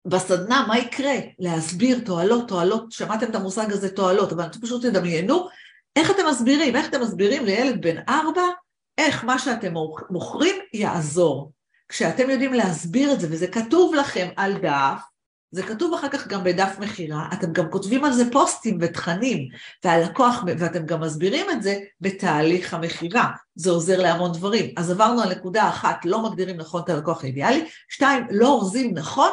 בסדנה 0.07 0.65
מה 0.67 0.77
יקרה, 0.77 1.15
להסביר 1.39 1.99
תועלות, 2.05 2.47
תועלות, 2.47 2.91
שמעתם 2.91 3.29
את 3.29 3.35
המושג 3.35 3.71
הזה 3.71 3.95
תועלות, 3.95 4.31
אבל 4.31 4.45
אתם 4.45 4.59
פשוט 4.61 4.85
תדמיינו, 4.85 5.47
איך 5.95 6.11
אתם 6.11 6.27
מסבירים, 6.29 6.75
איך 6.75 6.89
אתם 6.89 7.01
מסבירים 7.01 7.45
לילד 7.45 7.81
בן 7.81 7.97
ארבע, 8.09 8.43
איך 8.97 9.23
מה 9.23 9.39
שאתם 9.39 9.73
מוכרים 10.09 10.55
יעזור. 10.73 11.51
כשאתם 11.89 12.29
יודעים 12.29 12.53
להסביר 12.53 13.13
את 13.13 13.19
זה, 13.19 13.27
וזה 13.31 13.47
כתוב 13.47 13.95
לכם 13.95 14.29
על 14.35 14.57
דף, 14.57 15.01
זה 15.51 15.63
כתוב 15.63 15.93
אחר 15.93 16.09
כך 16.09 16.27
גם 16.27 16.43
בדף 16.43 16.75
מכירה, 16.79 17.29
אתם 17.33 17.53
גם 17.53 17.69
כותבים 17.69 18.05
על 18.05 18.13
זה 18.13 18.31
פוסטים 18.31 18.77
ותכנים, 18.81 19.49
והלקוח, 19.83 20.43
ואתם 20.57 20.85
גם 20.85 21.01
מסבירים 21.01 21.49
את 21.51 21.63
זה 21.63 21.79
בתהליך 22.01 22.73
המכירה, 22.73 23.29
זה 23.55 23.69
עוזר 23.69 24.01
להמון 24.01 24.31
דברים. 24.31 24.73
אז 24.77 24.91
עברנו 24.91 25.21
על 25.21 25.31
נקודה 25.31 25.69
אחת, 25.69 26.05
לא 26.05 26.23
מגדירים 26.23 26.57
נכון 26.57 26.81
את 26.81 26.89
הלקוח 26.89 27.23
האידיאלי, 27.23 27.65
שתיים, 27.89 28.23
לא 28.31 28.47
אורזים 28.47 28.93
נכון 28.93 29.29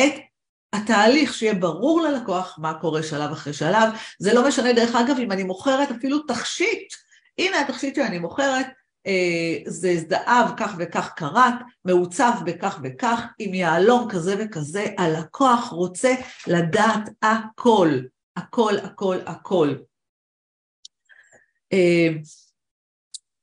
את 0.00 0.12
התהליך 0.72 1.34
שיהיה 1.34 1.54
ברור 1.54 2.00
ללקוח 2.00 2.58
מה 2.58 2.74
קורה 2.74 3.02
שלב 3.02 3.32
אחרי 3.32 3.52
שלב, 3.52 3.90
זה 4.18 4.34
לא 4.34 4.48
משנה 4.48 4.72
דרך 4.72 4.94
אגב 4.94 5.16
אם 5.18 5.32
אני 5.32 5.42
מוכרת 5.42 5.90
אפילו 5.90 6.18
תכשיט, 6.18 6.94
הנה 7.38 7.60
התכשיט 7.60 7.94
שאני 7.94 8.18
מוכרת, 8.18 8.66
זה 9.66 9.94
זהב 10.08 10.50
כך 10.56 10.74
וכך 10.78 11.12
קראט, 11.16 11.54
מעוצב 11.84 12.32
בכך 12.44 12.80
וכך, 12.84 13.22
עם 13.38 13.54
יהלום 13.54 14.08
כזה 14.10 14.34
וכזה, 14.38 14.86
הלקוח 14.98 15.68
רוצה 15.68 16.14
לדעת 16.46 17.08
הכל, 17.22 17.88
הכל, 18.36 18.74
הכל, 18.84 19.16
הכל. 19.26 19.74
אה, 21.72 22.08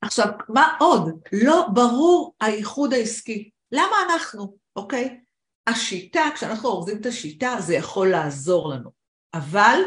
עכשיו, 0.02 0.28
מה 0.50 0.78
עוד? 0.80 1.10
לא 1.32 1.68
ברור 1.74 2.36
הייחוד 2.42 2.94
העסקי. 2.94 3.50
למה 3.72 3.96
אנחנו, 4.10 4.58
אוקיי? 4.76 5.20
השיטה, 5.68 6.22
כשאנחנו 6.36 6.70
אורזים 6.70 6.98
את 7.02 7.06
השיטה, 7.06 7.56
זה 7.60 7.76
יכול 7.76 8.08
לעזור 8.12 8.70
לנו, 8.70 8.90
אבל 9.34 9.80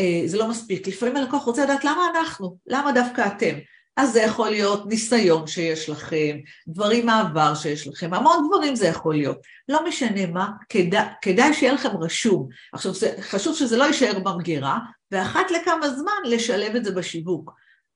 אה, 0.00 0.22
זה 0.26 0.38
לא 0.38 0.48
מספיק. 0.48 0.88
לפעמים 0.88 1.16
הלקוח 1.16 1.42
רוצה 1.42 1.64
לדעת 1.64 1.84
למה 1.84 2.06
אנחנו, 2.14 2.58
למה 2.66 2.92
דווקא 2.92 3.26
אתם. 3.26 3.54
אז 3.96 4.12
זה 4.12 4.20
יכול 4.20 4.50
להיות 4.50 4.86
ניסיון 4.86 5.46
שיש 5.46 5.88
לכם, 5.88 6.36
דברים 6.68 7.06
מעבר 7.06 7.54
שיש 7.54 7.88
לכם, 7.88 8.14
המון 8.14 8.48
דברים 8.48 8.76
זה 8.76 8.86
יכול 8.86 9.14
להיות. 9.14 9.38
לא 9.68 9.86
משנה 9.88 10.26
מה, 10.26 10.50
כדאי, 10.68 11.04
כדאי 11.22 11.54
שיהיה 11.54 11.72
לכם 11.72 11.96
רשום. 12.00 12.48
עכשיו, 12.72 12.94
זה, 12.94 13.14
חשוב 13.20 13.56
שזה 13.56 13.76
לא 13.76 13.84
יישאר 13.84 14.18
במגירה, 14.18 14.78
ואחת 15.10 15.50
לכמה 15.50 15.88
זמן 15.88 16.12
לשלב 16.24 16.76
את 16.76 16.84
זה 16.84 16.92
בשיווק. 16.92 17.50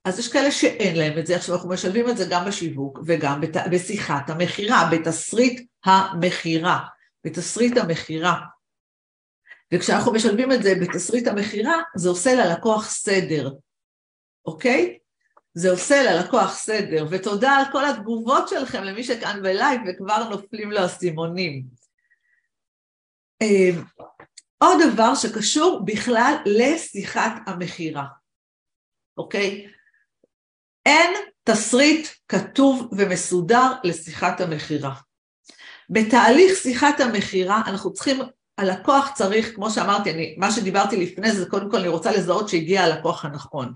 אז 0.04 0.18
יש 0.18 0.32
כאלה 0.32 0.50
שאין 0.50 0.96
להם 0.96 1.18
את 1.18 1.26
זה, 1.26 1.36
עכשיו 1.36 1.54
אנחנו 1.54 1.68
משלבים 1.68 2.08
את 2.08 2.16
זה 2.16 2.26
גם 2.30 2.44
בשיווק 2.44 2.98
וגם 3.06 3.40
בת, 3.40 3.56
בשיחת 3.72 4.30
המכירה, 4.30 4.88
בתסריט 4.92 5.68
המכירה, 5.84 6.78
בתסריט 7.24 7.76
המכירה. 7.76 8.34
וכשאנחנו 9.74 10.12
משלבים 10.12 10.52
את 10.52 10.62
זה 10.62 10.74
בתסריט 10.80 11.26
המכירה, 11.26 11.74
זה 11.96 12.08
עושה 12.08 12.34
ללקוח 12.34 12.90
סדר, 12.90 13.50
אוקיי? 14.46 14.98
זה 15.54 15.70
עושה 15.70 16.02
ללקוח 16.02 16.54
סדר, 16.54 17.06
ותודה 17.10 17.50
על 17.50 17.64
כל 17.72 17.84
התגובות 17.84 18.48
שלכם 18.48 18.82
למי 18.82 19.04
שכאן 19.04 19.42
בלייב 19.42 19.80
וכבר 19.88 20.28
נופלים 20.28 20.70
לו 20.70 20.84
אסימונים. 20.84 21.62
אה, 23.42 23.70
עוד 24.58 24.78
דבר 24.92 25.14
שקשור 25.14 25.82
בכלל 25.84 26.34
לשיחת 26.46 27.32
המכירה, 27.46 28.04
אוקיי? 29.18 29.66
אין 30.86 31.14
תסריט 31.44 32.08
כתוב 32.28 32.88
ומסודר 32.92 33.72
לשיחת 33.84 34.40
המכירה. 34.40 34.94
בתהליך 35.90 36.56
שיחת 36.56 37.00
המכירה 37.00 37.62
אנחנו 37.66 37.92
צריכים, 37.92 38.20
הלקוח 38.58 39.10
צריך, 39.14 39.54
כמו 39.54 39.70
שאמרתי, 39.70 40.10
אני, 40.10 40.34
מה 40.38 40.50
שדיברתי 40.50 40.96
לפני 40.96 41.32
זה, 41.32 41.46
קודם 41.50 41.70
כל 41.70 41.76
אני 41.76 41.88
רוצה 41.88 42.12
לזהות 42.12 42.48
שהגיע 42.48 42.82
הלקוח 42.82 43.24
הנכון. 43.24 43.74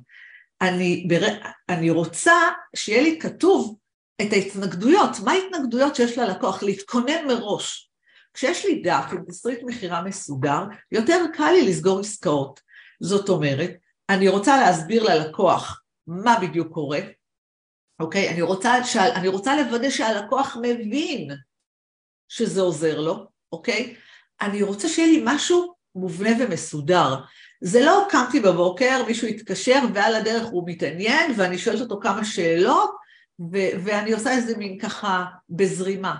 אני, 0.62 1.07
בר... 1.09 1.26
אני 1.69 1.90
רוצה 1.90 2.35
שיהיה 2.76 3.02
לי 3.02 3.19
כתוב 3.21 3.78
את 4.23 4.33
ההתנגדויות, 4.33 5.11
מה 5.25 5.33
ההתנגדויות 5.33 5.97
שיש 5.97 6.19
ללקוח, 6.19 6.62
להתכונן 6.62 7.26
מראש. 7.28 7.90
כשיש 8.35 8.64
לי 8.64 8.83
דף 8.83 9.04
עם 9.12 9.25
תסריט 9.28 9.61
מכירה 9.62 10.02
מסודר, 10.02 10.61
יותר 10.92 11.25
קל 11.35 11.50
לי 11.52 11.69
לסגור 11.69 12.00
עסקאות. 12.00 12.61
זאת 13.00 13.28
אומרת, 13.28 13.71
אני 14.09 14.28
רוצה 14.28 14.57
להסביר 14.57 15.02
ללקוח 15.02 15.83
מה 16.07 16.38
בדיוק 16.40 16.75
קורה, 16.75 17.00
אוקיי? 18.00 18.28
אני 18.28 18.42
רוצה, 18.42 18.85
שה... 18.85 19.14
אני 19.14 19.28
רוצה 19.28 19.57
לוודא 19.57 19.90
שהלקוח 19.90 20.57
מבין 20.62 21.31
שזה 22.28 22.61
עוזר 22.61 23.00
לו, 23.00 23.26
אוקיי? 23.52 23.95
אני 24.40 24.62
רוצה 24.62 24.88
שיהיה 24.88 25.09
לי 25.09 25.23
משהו 25.25 25.75
מובנה 25.95 26.31
ומסודר. 26.40 27.14
זה 27.64 27.81
לא 27.81 28.07
קמתי 28.11 28.40
בבוקר, 28.40 29.04
מישהו 29.07 29.28
התקשר 29.28 29.78
ועל 29.95 30.14
הדרך 30.14 30.47
הוא 30.47 30.62
מתעניין 30.66 31.33
ואני 31.37 31.59
שואלת 31.59 31.81
אותו 31.81 32.00
כמה 32.02 32.25
שאלות 32.25 32.90
ו- 33.52 33.73
ואני 33.85 34.12
עושה 34.12 34.33
איזה 34.33 34.57
מין 34.57 34.78
ככה 34.78 35.25
בזרימה. 35.50 36.14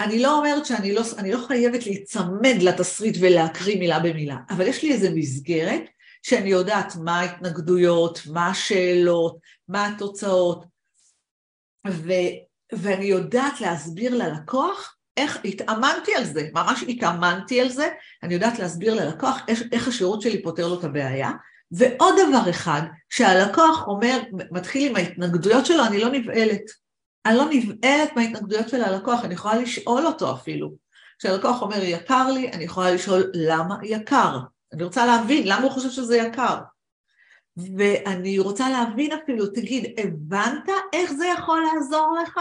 אני 0.00 0.22
לא 0.22 0.38
אומרת 0.38 0.66
שאני 0.66 0.94
לא, 0.94 1.02
לא 1.26 1.46
חייבת 1.46 1.86
להיצמד 1.86 2.56
לתסריט 2.60 3.16
ולהקריא 3.20 3.78
מילה 3.78 3.98
במילה, 3.98 4.36
אבל 4.50 4.66
יש 4.66 4.82
לי 4.82 4.92
איזה 4.92 5.10
מסגרת 5.14 5.82
שאני 6.22 6.48
יודעת 6.50 6.96
מה 6.96 7.20
ההתנגדויות, 7.20 8.20
מה 8.26 8.46
השאלות, 8.46 9.36
מה 9.68 9.86
התוצאות, 9.86 10.64
ו- 11.88 12.36
ואני 12.72 13.04
יודעת 13.04 13.60
להסביר 13.60 14.14
ללקוח 14.14 14.95
איך 15.16 15.38
התאמנתי 15.44 16.14
על 16.14 16.24
זה, 16.24 16.48
ממש 16.54 16.84
התאמנתי 16.88 17.60
על 17.60 17.68
זה, 17.68 17.88
אני 18.22 18.34
יודעת 18.34 18.58
להסביר 18.58 18.94
ללקוח 18.94 19.40
איך, 19.48 19.62
איך 19.72 19.88
השירות 19.88 20.22
שלי 20.22 20.42
פותר 20.42 20.68
לו 20.68 20.78
את 20.78 20.84
הבעיה. 20.84 21.30
ועוד 21.70 22.14
דבר 22.28 22.50
אחד, 22.50 22.82
שהלקוח 23.08 23.86
אומר, 23.86 24.20
מתחיל 24.50 24.90
עם 24.90 24.96
ההתנגדויות 24.96 25.66
שלו, 25.66 25.84
אני 25.84 25.98
לא 25.98 26.08
נבהלת. 26.08 26.62
אני 27.26 27.36
לא 27.36 27.44
נבהלת 27.50 28.16
מההתנגדויות 28.16 28.68
של 28.68 28.82
הלקוח, 28.82 29.24
אני 29.24 29.34
יכולה 29.34 29.54
לשאול 29.56 30.06
אותו 30.06 30.32
אפילו. 30.32 30.74
כשהלקוח 31.18 31.62
אומר 31.62 31.82
יקר 31.82 32.30
לי, 32.30 32.50
אני 32.52 32.64
יכולה 32.64 32.90
לשאול 32.90 33.30
למה 33.34 33.76
יקר. 33.82 34.38
אני 34.72 34.84
רוצה 34.84 35.06
להבין 35.06 35.42
למה 35.46 35.62
הוא 35.62 35.70
חושב 35.70 35.90
שזה 35.90 36.16
יקר. 36.16 36.56
ואני 37.76 38.38
רוצה 38.38 38.70
להבין 38.70 39.12
אפילו, 39.12 39.46
תגיד, 39.46 39.84
הבנת 39.98 40.68
איך 40.92 41.12
זה 41.12 41.26
יכול 41.26 41.62
לעזור 41.74 42.18
לך? 42.22 42.40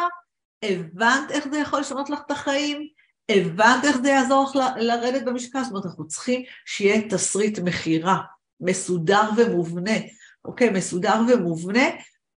הבנת 0.64 1.32
איך 1.32 1.48
זה 1.52 1.58
יכול 1.58 1.80
לשנות 1.80 2.10
לך 2.10 2.20
את 2.26 2.32
החיים? 2.32 2.88
הבנת 3.30 3.86
איך 3.86 3.98
זה 3.98 4.10
יעזור 4.10 4.52
לך 4.56 4.62
לרדת 4.78 5.24
במשקל? 5.24 5.64
זאת 5.64 5.72
אומרת, 5.72 5.86
אנחנו 5.86 6.08
צריכים 6.08 6.44
שיהיה 6.66 7.10
תסריט 7.10 7.60
מכירה, 7.60 8.18
מסודר 8.60 9.30
ומובנה, 9.38 9.96
אוקיי? 10.46 10.70
מסודר 10.70 11.22
ומובנה, 11.28 11.86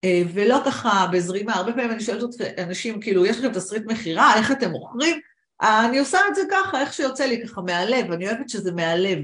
אה, 0.04 0.22
ולא 0.34 0.62
ככה 0.66 1.08
בזרימה. 1.12 1.54
הרבה 1.54 1.74
פעמים 1.74 1.92
אני 1.92 2.04
שואלת 2.04 2.24
אנשים, 2.58 3.02
כאילו, 3.02 3.26
יש 3.26 3.38
לכם 3.38 3.54
תסריט 3.54 3.84
מכירה, 3.86 4.38
איך 4.38 4.52
אתם 4.52 4.72
מוכרים? 4.72 5.20
אני 5.62 6.00
עושה 6.00 6.20
את 6.30 6.36
זה 6.36 6.42
ככה, 6.52 6.82
איך 6.82 6.94
שיוצא 6.94 7.26
לי, 7.26 7.48
ככה 7.48 7.62
מהלב, 7.62 8.12
אני 8.12 8.28
אוהבת 8.28 8.50
שזה 8.50 8.72
מהלב. 8.72 9.20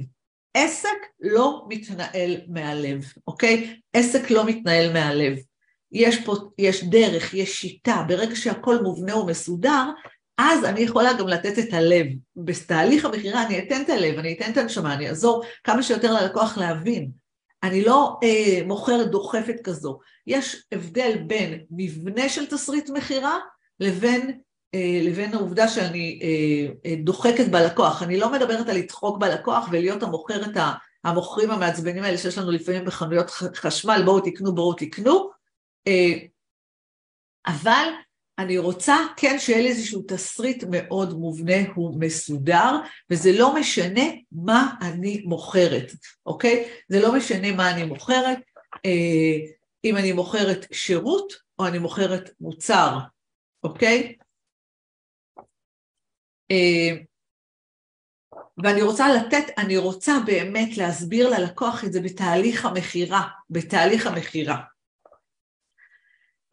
עסק 0.53 0.98
לא 1.19 1.65
מתנהל 1.69 2.38
מהלב, 2.48 3.05
אוקיי? 3.27 3.79
עסק 3.93 4.31
לא 4.31 4.45
מתנהל 4.45 4.93
מהלב. 4.93 5.38
יש 5.91 6.25
פה, 6.25 6.36
יש 6.57 6.83
דרך, 6.83 7.33
יש 7.33 7.62
שיטה, 7.62 8.03
ברגע 8.07 8.36
שהכל 8.36 8.81
מובנה 8.81 9.17
ומסודר, 9.17 9.89
אז 10.38 10.65
אני 10.65 10.81
יכולה 10.81 11.13
גם 11.13 11.27
לתת 11.27 11.60
את 11.60 11.74
הלב. 11.74 12.07
בתהליך 12.36 13.05
המכירה 13.05 13.45
אני 13.45 13.60
אתן 13.60 13.81
את 13.81 13.89
הלב, 13.89 14.17
אני 14.17 14.33
אתן 14.33 14.51
את 14.51 14.57
הנשמה, 14.57 14.93
אני 14.93 15.10
אעזור 15.10 15.43
כמה 15.63 15.83
שיותר 15.83 16.13
ללקוח 16.13 16.57
להבין. 16.57 17.12
אני 17.63 17.83
לא 17.83 18.19
אה, 18.24 18.60
מוכרת 18.65 19.12
דוחפת 19.12 19.55
כזו. 19.63 20.00
יש 20.27 20.63
הבדל 20.71 21.17
בין 21.27 21.63
מבנה 21.71 22.29
של 22.29 22.45
תסריט 22.45 22.89
מכירה 22.89 23.38
לבין, 23.79 24.39
אה, 24.75 25.00
לבין 25.03 25.33
העובדה 25.33 25.67
שאני 25.67 26.19
אה, 26.24 26.74
אה, 26.91 26.95
דוחקת 27.03 27.48
בלקוח. 27.48 28.03
אני 28.03 28.17
לא 28.17 28.31
מדברת 28.31 28.69
על 28.69 28.77
לדחוק 28.77 29.17
בלקוח 29.17 29.67
ולהיות 29.71 30.03
המוכרת, 30.03 30.57
המוכרים 31.03 31.51
המעצבנים 31.51 32.03
האלה 32.03 32.17
שיש 32.17 32.38
לנו 32.38 32.51
לפעמים 32.51 32.86
בחנויות 32.86 33.29
חשמל, 33.55 34.01
בואו 34.05 34.19
תקנו, 34.19 34.55
בואו 34.55 34.74
תקנו, 34.74 35.29
אבל 37.48 37.86
אני 38.40 38.58
רוצה 38.58 38.96
כן 39.18 39.40
שיהיה 39.40 39.62
לי 39.62 39.70
איזשהו 39.70 40.04
תסריט 40.08 40.64
מאוד 40.72 41.14
מובנה, 41.14 41.74
הוא 41.76 42.00
מסודר, 42.00 42.80
וזה 43.10 43.30
לא 43.40 43.56
משנה 43.56 44.02
מה 44.32 44.74
אני 44.82 45.22
מוכרת, 45.26 45.92
אוקיי? 46.26 46.70
זה 46.90 47.00
לא 47.02 47.16
משנה 47.16 47.52
מה 47.52 47.72
אני 47.72 47.84
מוכרת, 47.84 48.38
אה, 48.86 49.38
אם 49.84 49.98
אני 49.98 50.12
מוכרת 50.14 50.66
שירות 50.74 51.34
או 51.60 51.68
אני 51.68 51.78
מוכרת 51.78 52.30
מוצר, 52.40 52.98
אוקיי? 53.64 54.16
אה, 56.52 56.98
ואני 58.64 58.82
רוצה 58.82 59.06
לתת, 59.14 59.44
אני 59.58 59.78
רוצה 59.78 60.14
באמת 60.26 60.78
להסביר 60.78 61.30
ללקוח 61.30 61.84
את 61.84 61.94
זה 61.94 62.02
בתהליך 62.02 62.66
המכירה, 62.66 63.28
בתהליך 63.50 64.08
המכירה. 64.08 64.58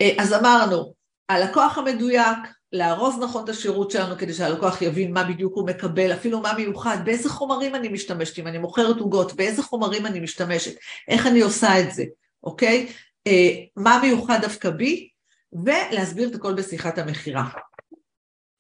אה, 0.00 0.14
אז 0.18 0.32
אמרנו, 0.32 0.94
הלקוח 1.28 1.78
המדויק, 1.78 2.38
לארוז 2.72 3.18
נכון 3.18 3.44
את 3.44 3.48
השירות 3.48 3.90
שלנו 3.90 4.18
כדי 4.18 4.34
שהלקוח 4.34 4.82
יבין 4.82 5.12
מה 5.12 5.24
בדיוק 5.24 5.52
הוא 5.56 5.66
מקבל, 5.66 6.12
אפילו 6.12 6.40
מה 6.40 6.52
מיוחד, 6.52 6.98
באיזה 7.04 7.28
חומרים 7.28 7.74
אני 7.74 7.88
משתמשת, 7.88 8.38
אם 8.38 8.46
אני 8.46 8.58
מוכרת 8.58 8.96
עוגות, 8.96 9.32
באיזה 9.32 9.62
חומרים 9.62 10.06
אני 10.06 10.20
משתמשת, 10.20 10.72
איך 11.08 11.26
אני 11.26 11.40
עושה 11.40 11.80
את 11.80 11.94
זה, 11.94 12.04
אוקיי? 12.44 12.92
אה, 13.26 13.50
מה 13.76 13.98
מיוחד 14.02 14.38
דווקא 14.42 14.70
בי, 14.70 15.08
ולהסביר 15.64 16.28
את 16.28 16.34
הכל 16.34 16.54
בשיחת 16.54 16.98
המכירה. 16.98 17.48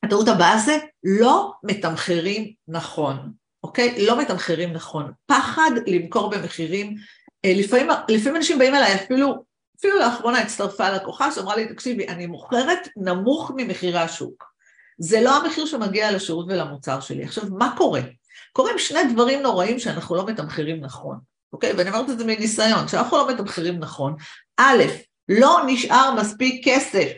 הטעות 0.04 0.28
הבאה 0.28 0.58
זה 0.58 0.78
לא 1.04 1.52
מתמחרים 1.62 2.52
נכון, 2.68 3.32
אוקיי? 3.62 4.06
לא 4.06 4.18
מתמחרים 4.18 4.72
נכון. 4.72 5.12
פחד 5.26 5.70
למכור 5.86 6.30
במחירים, 6.30 6.94
אה, 7.44 7.52
לפעמים, 7.56 7.88
לפעמים 8.08 8.36
אנשים 8.36 8.58
באים 8.58 8.74
אליי 8.74 8.94
אפילו 8.94 9.47
אפילו 9.78 9.98
לאחרונה 9.98 10.38
הצטרפה 10.38 10.90
לקוחה 10.90 11.32
שאמרה 11.32 11.56
לי, 11.56 11.68
תקשיבי, 11.68 12.08
אני 12.08 12.26
מוכרת 12.26 12.88
נמוך 12.96 13.52
ממחירי 13.56 13.98
השוק. 13.98 14.44
זה 14.98 15.20
לא 15.20 15.36
המחיר 15.36 15.66
שמגיע 15.66 16.12
לשירות 16.12 16.46
ולמוצר 16.48 17.00
שלי. 17.00 17.24
עכשיו, 17.24 17.44
מה 17.50 17.74
קורה? 17.76 18.00
קורים 18.52 18.78
שני 18.78 19.00
דברים 19.12 19.42
נוראים 19.42 19.78
שאנחנו 19.78 20.16
לא 20.16 20.26
מתמחרים 20.26 20.80
נכון, 20.80 21.18
אוקיי? 21.52 21.72
ואני 21.72 21.90
אומרת 21.90 22.10
את 22.10 22.18
זה 22.18 22.24
מניסיון, 22.24 22.88
שאנחנו 22.88 23.16
לא 23.16 23.28
מתמחרים 23.28 23.78
נכון. 23.78 24.14
א', 24.56 24.82
לא 25.28 25.60
נשאר 25.66 26.14
מספיק 26.20 26.68
כסף, 26.68 27.12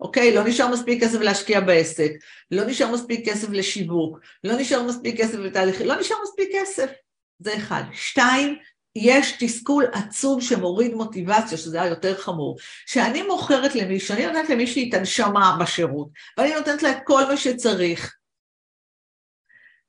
אוקיי? 0.00 0.34
לא 0.34 0.44
נשאר 0.44 0.68
מספיק 0.68 1.02
כסף 1.02 1.20
להשקיע 1.20 1.60
בעסק, 1.60 2.10
לא 2.50 2.64
נשאר 2.64 2.92
מספיק 2.92 3.28
כסף 3.28 3.48
לשיווק, 3.50 4.18
לא 4.44 4.54
נשאר 4.56 4.82
מספיק 4.82 5.20
כסף 5.20 5.38
לתהליכים, 5.38 5.86
לא 5.86 6.00
נשאר 6.00 6.16
מספיק 6.22 6.48
כסף. 6.54 6.90
זה 7.38 7.56
אחד. 7.56 7.82
שתיים, 7.92 8.56
יש 8.96 9.36
תסכול 9.38 9.84
עצום 9.92 10.40
שמוריד 10.40 10.94
מוטיבציה, 10.94 11.58
שזה 11.58 11.82
היה 11.82 11.90
יותר 11.90 12.16
חמור. 12.16 12.56
שאני 12.86 13.22
מוכרת 13.22 13.74
למישהו, 13.74 14.14
אני 14.14 14.26
נותנת 14.26 14.50
למישהי 14.50 14.88
את 14.88 14.94
הנשמה 14.94 15.56
בשירות, 15.60 16.08
ואני 16.38 16.54
נותנת 16.54 16.82
לה 16.82 16.90
את 16.90 16.98
כל 17.04 17.24
מה 17.28 17.36
שצריך, 17.36 18.16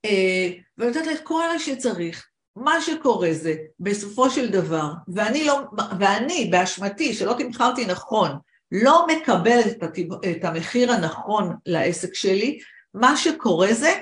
אה, 0.05 0.49
ואני 0.77 0.91
נותנת 0.91 1.05
לה 1.05 1.13
את 1.13 1.23
כל 1.23 1.43
מה 1.53 1.59
שצריך, 1.59 2.29
מה 2.55 2.81
שקורה 2.81 3.33
זה, 3.33 3.55
בסופו 3.79 4.29
של 4.29 4.51
דבר, 4.51 4.91
ואני, 5.07 5.45
לא, 5.45 5.61
ואני 5.99 6.47
באשמתי, 6.51 7.13
שלא 7.13 7.35
תמכרתי 7.37 7.85
נכון, 7.85 8.31
לא 8.71 9.07
מקבלת 9.07 9.83
את 10.31 10.43
המחיר 10.43 10.91
הנכון 10.91 11.55
לעסק 11.65 12.13
שלי, 12.13 12.59
מה 12.93 13.17
שקורה 13.17 13.73
זה, 13.73 13.93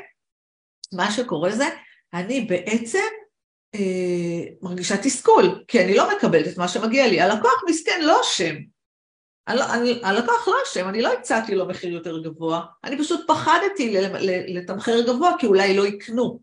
מה 0.94 1.12
שקורה 1.12 1.52
זה, 1.52 1.66
אני 2.14 2.42
בעצם 2.42 3.00
מרגישה 4.62 4.98
תסכול, 4.98 5.64
כי 5.68 5.84
אני 5.84 5.96
לא 5.96 6.16
מקבלת 6.18 6.48
את 6.48 6.58
מה 6.58 6.68
שמגיע 6.68 7.08
לי. 7.08 7.22
הלקוח 7.22 7.64
מסכן 7.70 8.02
לא 8.04 8.22
אשם. 8.22 8.56
הלקוח 10.04 10.48
לא 10.48 10.56
אשם, 10.66 10.90
אני 10.90 11.02
לא 11.02 11.14
הצעתי 11.14 11.56
לו 11.56 11.66
מחיר 11.66 11.94
יותר 11.94 12.20
גבוה, 12.24 12.62
אני 12.84 12.98
פשוט 12.98 13.28
פחדתי 13.28 13.98
לתמחר 14.48 15.02
גבוה 15.02 15.32
כי 15.40 15.48
אולי 15.48 15.78
לא 15.78 15.88
יקנו. 15.88 16.40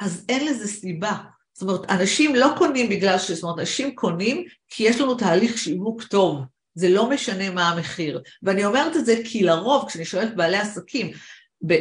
אז 0.00 0.24
אין 0.28 0.46
לזה 0.46 0.68
סיבה. 0.68 1.12
זאת 1.54 1.62
אומרת, 1.62 1.90
אנשים 1.90 2.34
לא 2.34 2.48
קונים 2.58 2.88
בגלל 2.88 3.18
ש... 3.18 3.30
זאת 3.30 3.42
אומרת, 3.42 3.58
אנשים 3.58 3.94
קונים 3.94 4.44
כי 4.68 4.82
יש 4.84 5.00
לנו 5.00 5.14
תהליך 5.14 5.58
שיווק 5.58 6.02
טוב. 6.02 6.40
זה 6.74 6.88
לא 6.88 7.10
משנה 7.10 7.50
מה 7.50 7.68
המחיר. 7.68 8.20
ואני 8.42 8.64
אומרת 8.64 8.96
את 8.96 9.06
זה 9.06 9.16
כי 9.24 9.42
לרוב, 9.42 9.88
כשאני 9.88 10.04
שואלת 10.04 10.36
בעלי 10.36 10.56
עסקים, 10.56 11.10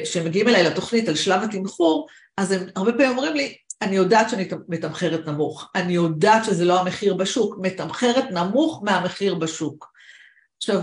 שמגיעים 0.04 0.48
אליי 0.48 0.64
לתוכנית 0.64 1.08
על 1.08 1.16
שלב 1.16 1.44
התמחור, 1.44 2.08
אז 2.38 2.52
הם 2.52 2.68
הרבה 2.76 2.92
פעמים 2.92 3.10
אומרים 3.10 3.34
לי, 3.34 3.58
אני 3.82 3.96
יודעת 3.96 4.30
שאני 4.30 4.50
מתמחרת 4.68 5.28
נמוך, 5.28 5.72
אני 5.76 5.94
יודעת 5.94 6.46
שזה 6.46 6.66
לא 6.66 6.80
המחיר 6.80 7.14
בשוק, 7.14 7.56
מתמחרת 7.62 8.32
נמוך 8.32 8.82
מהמחיר 8.84 9.36
בשוק. 9.36 9.92
עכשיו, 10.58 10.82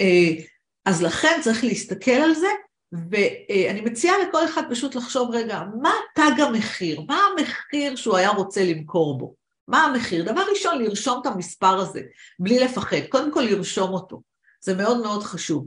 אה, 0.00 0.44
אז 0.84 1.02
לכן 1.02 1.40
צריך 1.42 1.64
להסתכל 1.64 2.10
על 2.10 2.34
זה, 2.34 2.46
ואני 2.92 3.80
מציעה 3.80 4.14
לכל 4.28 4.44
אחד 4.44 4.62
פשוט 4.70 4.94
לחשוב 4.94 5.30
רגע, 5.32 5.62
מה 5.82 5.92
תג 6.14 6.40
המחיר? 6.40 7.00
מה 7.00 7.20
המחיר 7.26 7.96
שהוא 7.96 8.16
היה 8.16 8.30
רוצה 8.30 8.64
למכור 8.64 9.18
בו? 9.18 9.34
מה 9.68 9.84
המחיר? 9.84 10.32
דבר 10.32 10.42
ראשון, 10.50 10.82
לרשום 10.82 11.20
את 11.22 11.26
המספר 11.26 11.78
הזה, 11.78 12.00
בלי 12.38 12.58
לפחד. 12.58 13.06
קודם 13.08 13.32
כל 13.32 13.40
לרשום 13.40 13.90
אותו, 13.90 14.22
זה 14.60 14.74
מאוד 14.74 15.02
מאוד 15.02 15.22
חשוב. 15.22 15.66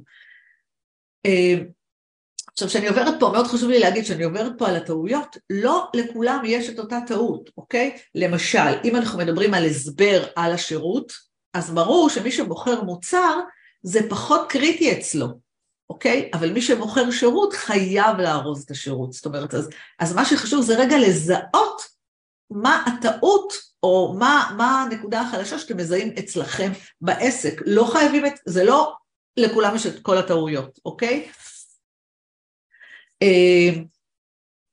עכשיו, 2.54 2.68
כשאני 2.68 2.88
עוברת 2.88 3.14
פה, 3.20 3.30
מאוד 3.34 3.48
חשוב 3.48 3.70
לי 3.70 3.80
להגיד 3.80 4.06
שאני 4.06 4.24
עוברת 4.24 4.52
פה 4.58 4.68
על 4.68 4.76
הטעויות, 4.76 5.38
לא 5.50 5.88
לכולם 5.94 6.42
יש 6.46 6.70
את 6.70 6.80
אותה 6.80 7.00
טעות, 7.08 7.50
אוקיי? 7.58 7.98
למשל, 8.16 8.80
אם 8.84 8.96
אנחנו 8.96 9.20
מדברים 9.20 9.54
על 9.54 9.66
הסבר 9.66 10.24
על 10.36 10.52
השירות, 10.52 11.14
אז 11.54 11.72
ברור 11.72 12.10
שמי 12.10 12.32
שמוכר 12.32 12.82
מוצר 12.82 13.40
זה 13.84 14.10
פחות 14.10 14.50
קריטי 14.50 14.92
אצלו, 14.92 15.28
אוקיי? 15.90 16.32
אבל 16.34 16.52
מי 16.52 16.62
שמוכר 16.62 17.12
שירות 17.12 17.54
חייב 17.54 18.18
לארוז 18.18 18.64
את 18.64 18.72
השירות. 18.72 19.14
זאת 19.14 19.26
אומרת, 19.26 19.54
אז, 19.54 19.70
אז 20.00 20.16
מה 20.16 20.26
שחשוב 20.26 20.62
זה 20.62 20.76
רגע 20.76 20.98
לזהות 20.98 21.82
מה 22.50 22.84
הטעות 22.88 23.54
או 23.84 24.16
מה, 24.20 24.54
מה 24.58 24.82
הנקודה 24.82 25.22
החלשה 25.22 25.60
שאתם 25.60 25.78
מזהים 25.78 26.14
אצלכם 26.20 26.72
בעסק. 27.02 27.62
לא 27.66 27.84
חייבים 27.84 28.26
את, 28.26 28.34
זה 28.46 28.64
לא 28.64 28.94
לכולם 29.38 29.76
יש 29.76 29.86
את 29.86 30.00
כל 30.02 30.18
הטעויות, 30.18 30.80
אוקיי? 30.86 31.28
אה, 33.24 33.82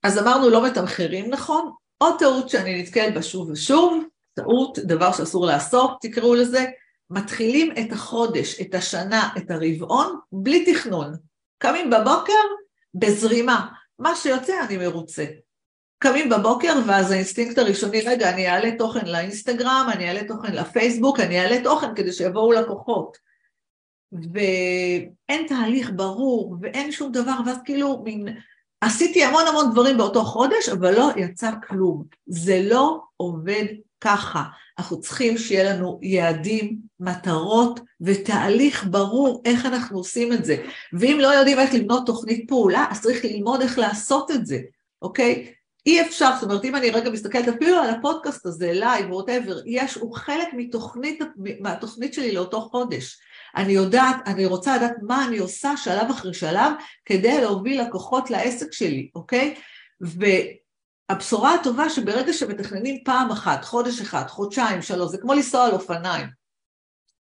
אז 0.03 0.19
אמרנו 0.19 0.49
לא 0.49 0.65
מתמחרים 0.65 1.29
נכון, 1.29 1.71
עוד 1.97 2.19
טעות 2.19 2.49
שאני 2.49 2.81
נתקלת 2.81 3.13
בה 3.13 3.21
שוב 3.21 3.49
ושוב, 3.49 4.03
טעות, 4.33 4.79
דבר 4.79 5.11
שאסור 5.11 5.45
לעשות, 5.45 5.97
תקראו 6.01 6.35
לזה, 6.35 6.65
מתחילים 7.09 7.71
את 7.71 7.91
החודש, 7.91 8.61
את 8.61 8.75
השנה, 8.75 9.29
את 9.37 9.51
הרבעון, 9.51 10.19
בלי 10.31 10.73
תכנון. 10.73 11.13
קמים 11.57 11.89
בבוקר 11.89 12.43
בזרימה, 12.93 13.67
מה 13.99 14.15
שיוצא 14.15 14.53
אני 14.65 14.77
מרוצה. 14.77 15.25
קמים 15.99 16.29
בבוקר 16.29 16.73
ואז 16.87 17.11
האינסטינקט 17.11 17.57
הראשוני, 17.57 18.01
רגע, 18.01 18.29
אני 18.29 18.49
אעלה 18.49 18.77
תוכן 18.77 19.05
לאינסטגרם, 19.05 19.87
אני 19.93 20.07
אעלה 20.07 20.27
תוכן 20.27 20.53
לפייסבוק, 20.53 21.19
אני 21.19 21.39
אעלה 21.39 21.63
תוכן 21.63 21.95
כדי 21.95 22.11
שיבואו 22.11 22.51
לקוחות. 22.51 23.17
ואין 24.11 25.47
תהליך 25.47 25.91
ברור 25.95 26.57
ואין 26.61 26.91
שום 26.91 27.11
דבר, 27.11 27.35
ואז 27.45 27.57
כאילו 27.65 28.01
מין, 28.03 28.27
עשיתי 28.81 29.23
המון 29.23 29.47
המון 29.47 29.71
דברים 29.71 29.97
באותו 29.97 30.23
חודש, 30.23 30.69
אבל 30.69 30.95
לא 30.95 31.09
יצא 31.15 31.51
כלום. 31.67 32.03
זה 32.25 32.61
לא 32.63 33.01
עובד 33.17 33.65
ככה. 34.01 34.43
אנחנו 34.79 35.01
צריכים 35.01 35.37
שיהיה 35.37 35.73
לנו 35.73 35.99
יעדים, 36.01 36.77
מטרות 36.99 37.79
ותהליך 38.01 38.87
ברור 38.89 39.41
איך 39.45 39.65
אנחנו 39.65 39.97
עושים 39.97 40.33
את 40.33 40.45
זה. 40.45 40.65
ואם 40.93 41.17
לא 41.21 41.27
יודעים 41.27 41.59
איך 41.59 41.73
לבנות 41.73 42.05
תוכנית 42.05 42.45
פעולה, 42.47 42.85
אז 42.89 43.01
צריך 43.01 43.25
ללמוד 43.25 43.61
איך 43.61 43.79
לעשות 43.79 44.31
את 44.31 44.45
זה, 44.45 44.59
אוקיי? 45.01 45.53
אי 45.85 46.01
אפשר, 46.01 46.31
זאת 46.39 46.43
אומרת, 46.43 46.65
אם 46.65 46.75
אני 46.75 46.89
רגע 46.89 47.09
מסתכלת 47.09 47.47
אפילו 47.47 47.77
על 47.77 47.89
הפודקאסט 47.89 48.45
הזה, 48.45 48.71
לייב, 48.73 49.11
whatever, 49.11 49.61
יש, 49.65 49.95
הוא 49.95 50.15
חלק 50.15 50.47
מתוכנית, 50.53 51.19
מהתוכנית 51.59 52.13
שלי 52.13 52.31
לאותו 52.31 52.61
חודש. 52.61 53.19
אני 53.55 53.73
יודעת, 53.73 54.15
אני 54.25 54.45
רוצה 54.45 54.77
לדעת 54.77 54.95
מה 55.01 55.25
אני 55.27 55.37
עושה 55.37 55.77
שלב 55.77 56.09
אחרי 56.09 56.33
שלב 56.33 56.73
כדי 57.05 57.41
להוביל 57.41 57.81
לקוחות 57.81 58.31
לעסק 58.31 58.73
שלי, 58.73 59.09
אוקיי? 59.15 59.55
והבשורה 60.01 61.53
הטובה 61.53 61.89
שברגע 61.89 62.33
שמתכננים 62.33 63.03
פעם 63.05 63.31
אחת, 63.31 63.65
חודש 63.65 64.01
אחד, 64.01 64.27
חודשיים, 64.27 64.81
שלוש, 64.81 65.11
זה 65.11 65.17
כמו 65.17 65.33
לנסוע 65.33 65.65
על 65.65 65.71
אופניים. 65.71 66.27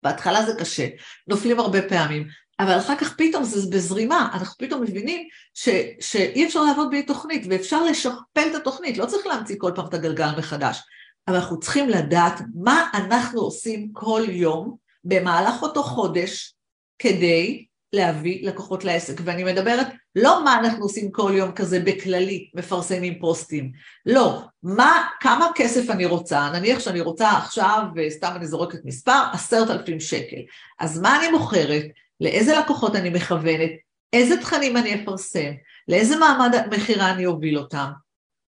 בהתחלה 0.03 0.45
זה 0.45 0.53
קשה, 0.59 0.87
נופלים 1.27 1.59
הרבה 1.59 1.81
פעמים, 1.89 2.27
אבל 2.59 2.77
אחר 2.79 2.95
כך 2.95 3.15
פתאום 3.15 3.43
זה 3.43 3.69
בזרימה, 3.77 4.29
אנחנו 4.33 4.57
פתאום 4.57 4.81
מבינים 4.81 5.27
ש, 5.53 5.69
שאי 5.99 6.45
אפשר 6.45 6.63
לעבוד 6.63 6.89
בלי 6.89 7.03
תוכנית 7.03 7.45
ואפשר 7.49 7.83
לשכפל 7.83 8.47
את 8.51 8.55
התוכנית, 8.55 8.97
לא 8.97 9.05
צריך 9.05 9.27
להמציא 9.27 9.55
כל 9.57 9.71
פעם 9.75 9.85
את 9.85 9.93
הגלגל 9.93 10.29
מחדש, 10.37 10.81
אבל 11.27 11.35
אנחנו 11.35 11.59
צריכים 11.59 11.89
לדעת 11.89 12.41
מה 12.55 12.89
אנחנו 12.93 13.41
עושים 13.41 13.89
כל 13.93 14.23
יום 14.27 14.75
במהלך 15.03 15.62
אותו 15.62 15.83
חודש 15.83 16.53
כדי 16.99 17.65
להביא 17.93 18.47
לקוחות 18.47 18.83
לעסק. 18.83 19.21
ואני 19.23 19.43
מדברת 19.43 19.88
לא 20.15 20.43
מה 20.43 20.59
אנחנו 20.59 20.83
עושים 20.83 21.12
כל 21.12 21.31
יום 21.35 21.51
כזה 21.51 21.79
בכללי, 21.79 22.49
מפרסמים 22.55 23.19
פוסטים, 23.19 23.71
לא, 24.05 24.41
מה, 24.63 25.07
כמה 25.19 25.47
כסף 25.55 25.89
אני 25.89 26.05
רוצה, 26.05 26.49
נניח 26.53 26.79
שאני 26.79 27.01
רוצה 27.01 27.31
עכשיו, 27.31 27.83
וסתם 27.95 28.31
אני 28.35 28.47
זורקת 28.47 28.79
מספר, 28.85 29.23
עשרת 29.33 29.69
אלפים 29.69 29.99
שקל, 29.99 30.41
אז 30.79 30.99
מה 30.99 31.19
אני 31.19 31.31
מוכרת? 31.31 31.85
לאיזה 32.21 32.57
לקוחות 32.57 32.95
אני 32.95 33.09
מכוונת, 33.09 33.71
איזה 34.13 34.41
תכנים 34.41 34.77
אני 34.77 35.03
אפרסם, 35.03 35.51
לאיזה 35.88 36.17
מעמד 36.17 36.55
מכירה 36.71 37.12
אני 37.12 37.25
אוביל 37.25 37.57
אותם, 37.57 37.89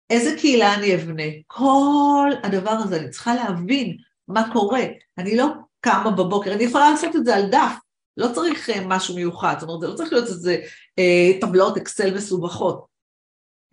איזה 0.09 0.35
קהילה 0.39 0.73
אני 0.73 0.95
אבנה, 0.95 1.23
כל 1.47 2.29
הדבר 2.43 2.71
הזה, 2.71 2.95
אני 2.97 3.09
צריכה 3.09 3.35
להבין 3.35 3.97
מה 4.27 4.53
קורה. 4.53 4.83
אני 5.17 5.37
לא 5.37 5.47
קמה 5.83 6.11
בבוקר, 6.11 6.53
אני 6.53 6.63
יכולה 6.63 6.91
לעשות 6.91 7.15
את 7.15 7.25
זה 7.25 7.35
על 7.35 7.49
דף, 7.49 7.73
לא 8.17 8.27
צריך 8.33 8.69
אה, 8.69 8.85
משהו 8.85 9.15
מיוחד, 9.15 9.55
זאת 9.59 9.69
אומרת, 9.69 9.81
זה 9.81 9.87
לא 9.87 9.93
צריך 9.93 10.13
להיות 10.13 10.27
איזה 10.27 10.57
אה, 10.99 11.31
טבלאות 11.41 11.77
אקסל 11.77 12.15
מסובכות. 12.15 12.85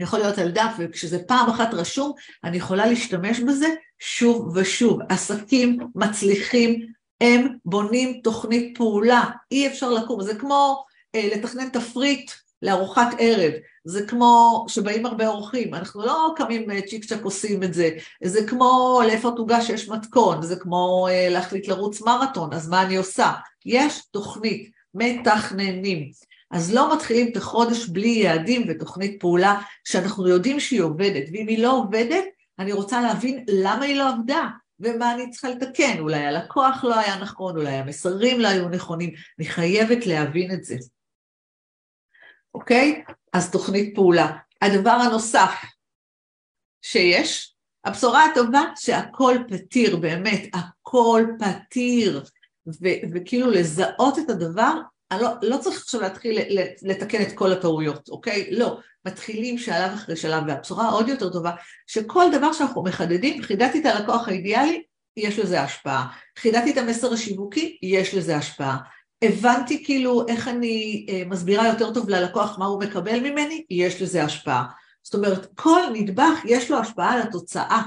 יכול 0.00 0.18
להיות 0.18 0.38
על 0.38 0.50
דף, 0.50 0.72
וכשזה 0.78 1.18
פעם 1.28 1.50
אחת 1.50 1.74
רשום, 1.74 2.12
אני 2.44 2.56
יכולה 2.56 2.86
להשתמש 2.86 3.40
בזה 3.40 3.66
שוב 3.98 4.56
ושוב. 4.56 4.98
עסקים 5.08 5.78
מצליחים, 5.94 6.86
הם 7.20 7.48
בונים 7.64 8.20
תוכנית 8.24 8.78
פעולה, 8.78 9.24
אי 9.50 9.66
אפשר 9.66 9.90
לקום, 9.90 10.22
זה 10.22 10.34
כמו 10.34 10.84
אה, 11.14 11.28
לתכנן 11.36 11.68
תפריט 11.68 12.30
לארוחת 12.62 13.08
ערב, 13.18 13.52
זה 13.84 14.06
כמו 14.06 14.64
שבאים 14.68 15.06
הרבה 15.06 15.28
אורחים, 15.28 15.74
אנחנו 15.74 16.02
לא 16.02 16.32
קמים 16.36 16.70
אה, 16.70 16.82
צ'יק 16.82 17.04
צ'ק 17.04 17.22
עושים 17.22 17.62
את 17.62 17.74
זה, 17.74 17.90
זה 18.24 18.46
כמו 18.46 19.00
לאיפה 19.06 19.30
תוגש 19.36 19.66
שיש 19.66 19.88
מתכון, 19.88 20.42
זה 20.42 20.56
כמו 20.56 21.08
אה, 21.10 21.28
להחליט 21.30 21.68
לרוץ 21.68 22.02
מרתון, 22.02 22.52
אז 22.52 22.68
מה 22.68 22.82
אני 22.82 22.96
עושה? 22.96 23.32
יש 23.66 24.02
תוכנית, 24.10 24.70
מתכננים. 24.94 26.10
אז 26.50 26.74
לא 26.74 26.94
מתחילים 26.94 27.28
את 27.32 27.36
החודש 27.36 27.88
בלי 27.88 28.08
יעדים 28.08 28.66
ותוכנית 28.68 29.20
פעולה 29.20 29.60
שאנחנו 29.84 30.28
יודעים 30.28 30.60
שהיא 30.60 30.80
עובדת, 30.80 31.24
ואם 31.32 31.46
היא 31.48 31.62
לא 31.62 31.72
עובדת, 31.72 32.24
אני 32.58 32.72
רוצה 32.72 33.00
להבין 33.00 33.44
למה 33.48 33.84
היא 33.84 33.96
לא 33.96 34.08
עבדה, 34.08 34.48
ומה 34.80 35.14
אני 35.14 35.30
צריכה 35.30 35.48
לתקן, 35.48 35.98
אולי 35.98 36.26
הלקוח 36.26 36.84
לא 36.84 36.98
היה 36.98 37.18
נכון, 37.18 37.56
אולי 37.56 37.72
המסרים 37.72 38.40
לא 38.40 38.48
היו 38.48 38.68
נכונים, 38.68 39.10
אני 39.38 39.46
חייבת 39.46 40.06
להבין 40.06 40.52
את 40.52 40.64
זה. 40.64 40.76
אוקיי? 42.54 43.04
אז 43.32 43.50
תוכנית 43.50 43.94
פעולה. 43.94 44.36
הדבר 44.62 44.90
הנוסף 44.90 45.52
שיש, 46.82 47.54
הבשורה 47.84 48.24
הטובה 48.24 48.62
שהכל 48.76 49.36
פתיר, 49.48 49.96
באמת, 49.96 50.48
הכל 50.54 51.24
פתיר, 51.38 52.24
ו- 52.66 53.14
וכאילו 53.14 53.50
לזהות 53.50 54.18
את 54.18 54.30
הדבר, 54.30 54.80
לא, 55.12 55.28
לא 55.42 55.56
צריך 55.56 55.76
עכשיו 55.76 56.00
להתחיל 56.00 56.38
לתקן 56.82 57.22
את 57.22 57.32
כל 57.32 57.52
הטעויות, 57.52 58.08
אוקיי? 58.08 58.50
לא, 58.50 58.78
מתחילים 59.04 59.58
שלב 59.58 59.92
אחרי 59.94 60.16
שלב, 60.16 60.42
והבשורה 60.48 60.84
העוד 60.84 61.08
יותר 61.08 61.32
טובה, 61.32 61.50
שכל 61.86 62.24
דבר 62.32 62.52
שאנחנו 62.52 62.82
מחדדים, 62.82 63.42
חידדתי 63.42 63.80
את 63.80 63.86
הלקוח 63.86 64.28
האידיאלי, 64.28 64.82
יש 65.16 65.38
לזה 65.38 65.60
השפעה. 65.60 66.06
חידדתי 66.38 66.72
את 66.72 66.76
המסר 66.76 67.12
השיווקי, 67.12 67.78
יש 67.82 68.14
לזה 68.14 68.36
השפעה. 68.36 68.76
הבנתי 69.24 69.84
כאילו 69.84 70.28
איך 70.28 70.48
אני 70.48 71.06
אה, 71.08 71.22
מסבירה 71.26 71.68
יותר 71.68 71.94
טוב 71.94 72.08
ללקוח 72.08 72.58
מה 72.58 72.66
הוא 72.66 72.82
מקבל 72.82 73.20
ממני, 73.20 73.64
יש 73.70 74.02
לזה 74.02 74.24
השפעה. 74.24 74.64
זאת 75.02 75.14
אומרת, 75.14 75.46
כל 75.54 75.80
נדבך 75.92 76.38
יש 76.44 76.70
לו 76.70 76.78
השפעה 76.78 77.12
על 77.12 77.22
התוצאה. 77.22 77.82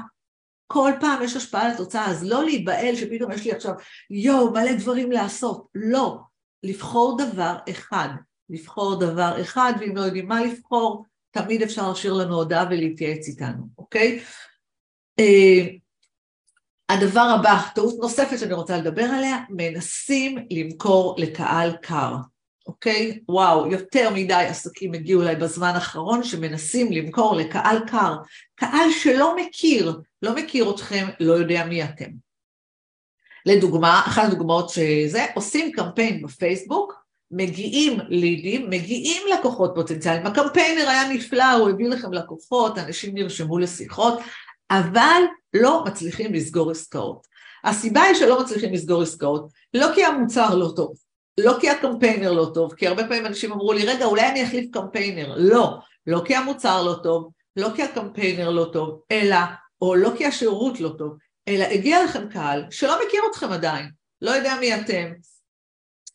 כל 0.67 0.91
פעם 0.99 1.23
יש 1.23 1.35
השפעה 1.35 1.65
על 1.65 1.71
התוצאה, 1.71 2.07
אז 2.07 2.23
לא 2.23 2.43
להיבהל 2.43 2.95
שפתאום 2.95 3.31
יש 3.31 3.45
לי 3.45 3.51
עכשיו 3.51 3.73
יואו 4.09 4.51
מלא 4.51 4.73
דברים 4.73 5.11
לעשות, 5.11 5.67
לא, 5.75 6.19
לבחור 6.63 7.17
דבר 7.17 7.57
אחד, 7.69 8.09
לבחור 8.49 8.99
דבר 8.99 9.41
אחד, 9.41 9.73
ואם 9.79 9.95
לא 9.95 10.01
יודעים 10.01 10.27
מה 10.27 10.43
לבחור, 10.43 11.05
תמיד 11.31 11.61
אפשר 11.61 11.89
להשאיר 11.89 12.13
לנו 12.13 12.35
הודעה 12.35 12.65
ולהתייעץ 12.69 13.27
איתנו, 13.27 13.67
אוקיי? 13.77 14.23
הדבר 16.89 17.21
הבא, 17.39 17.61
טעות 17.75 17.95
נוספת 18.01 18.39
שאני 18.39 18.53
רוצה 18.53 18.77
לדבר 18.77 19.03
עליה, 19.03 19.37
מנסים 19.49 20.37
למכור 20.51 21.15
לקהל 21.17 21.71
קר, 21.81 22.15
אוקיי? 22.67 23.19
וואו, 23.29 23.71
יותר 23.71 24.09
מדי 24.13 24.33
עסקים 24.33 24.93
הגיעו 24.93 25.21
אליי 25.21 25.35
בזמן 25.35 25.71
האחרון 25.75 26.23
שמנסים 26.23 26.91
למכור 26.91 27.35
לקהל 27.35 27.79
קר, 27.87 28.15
קהל 28.55 28.91
שלא 28.91 29.35
מכיר, 29.35 29.99
לא 30.21 30.35
מכיר 30.35 30.71
אתכם, 30.71 31.07
לא 31.19 31.33
יודע 31.33 31.65
מי 31.65 31.83
אתם. 31.83 32.09
לדוגמה, 33.45 34.01
אחת 34.07 34.23
הדוגמאות 34.23 34.69
שזה, 34.69 35.25
עושים 35.35 35.71
קמפיין 35.71 36.21
בפייסבוק, 36.21 37.03
מגיעים 37.31 37.99
לידים, 38.09 38.69
מגיעים 38.69 39.21
לקוחות 39.33 39.71
פוטנציאליים, 39.75 40.25
הקמפיינר 40.25 40.89
היה 40.89 41.09
נפלא, 41.09 41.51
הוא 41.51 41.69
הביא 41.69 41.89
לכם 41.89 42.13
לקוחות, 42.13 42.77
אנשים 42.77 43.13
נרשמו 43.13 43.59
לשיחות, 43.59 44.19
אבל 44.79 45.21
לא 45.53 45.83
מצליחים 45.87 46.33
לסגור 46.33 46.71
עסקאות. 46.71 47.27
הסיבה 47.63 48.01
היא 48.01 48.15
שלא 48.15 48.41
מצליחים 48.41 48.73
לסגור 48.73 49.01
עסקאות, 49.01 49.47
לא 49.73 49.87
כי 49.95 50.05
המוצר 50.05 50.55
לא 50.55 50.73
טוב, 50.75 50.93
לא 51.39 51.57
כי 51.61 51.69
הקמפיינר 51.69 52.31
לא 52.31 52.51
טוב, 52.53 52.73
כי 52.73 52.87
הרבה 52.87 53.03
פעמים 53.07 53.25
אנשים 53.25 53.51
אמרו 53.51 53.73
לי, 53.73 53.85
רגע, 53.85 54.05
אולי 54.05 54.29
אני 54.29 54.43
אחליף 54.43 54.71
קמפיינר. 54.71 55.35
לא, 55.37 55.77
לא 56.07 56.21
כי 56.25 56.35
המוצר 56.35 56.83
לא 56.83 56.95
טוב, 57.03 57.31
לא 57.55 57.69
כי 57.75 57.83
הקמפיינר 57.83 58.49
לא 58.49 58.69
טוב, 58.73 59.01
אלא, 59.11 59.37
או 59.81 59.95
לא 59.95 60.11
כי 60.17 60.25
השירות 60.25 60.79
לא 60.79 60.89
טוב, 60.97 61.17
אלא 61.47 61.63
הגיע 61.63 62.03
לכם 62.03 62.29
קהל 62.29 62.65
שלא 62.71 62.99
מכיר 63.05 63.21
אתכם 63.31 63.51
עדיין, 63.51 63.89
לא 64.21 64.31
יודע 64.31 64.55
מי 64.59 64.75
אתם, 64.75 65.11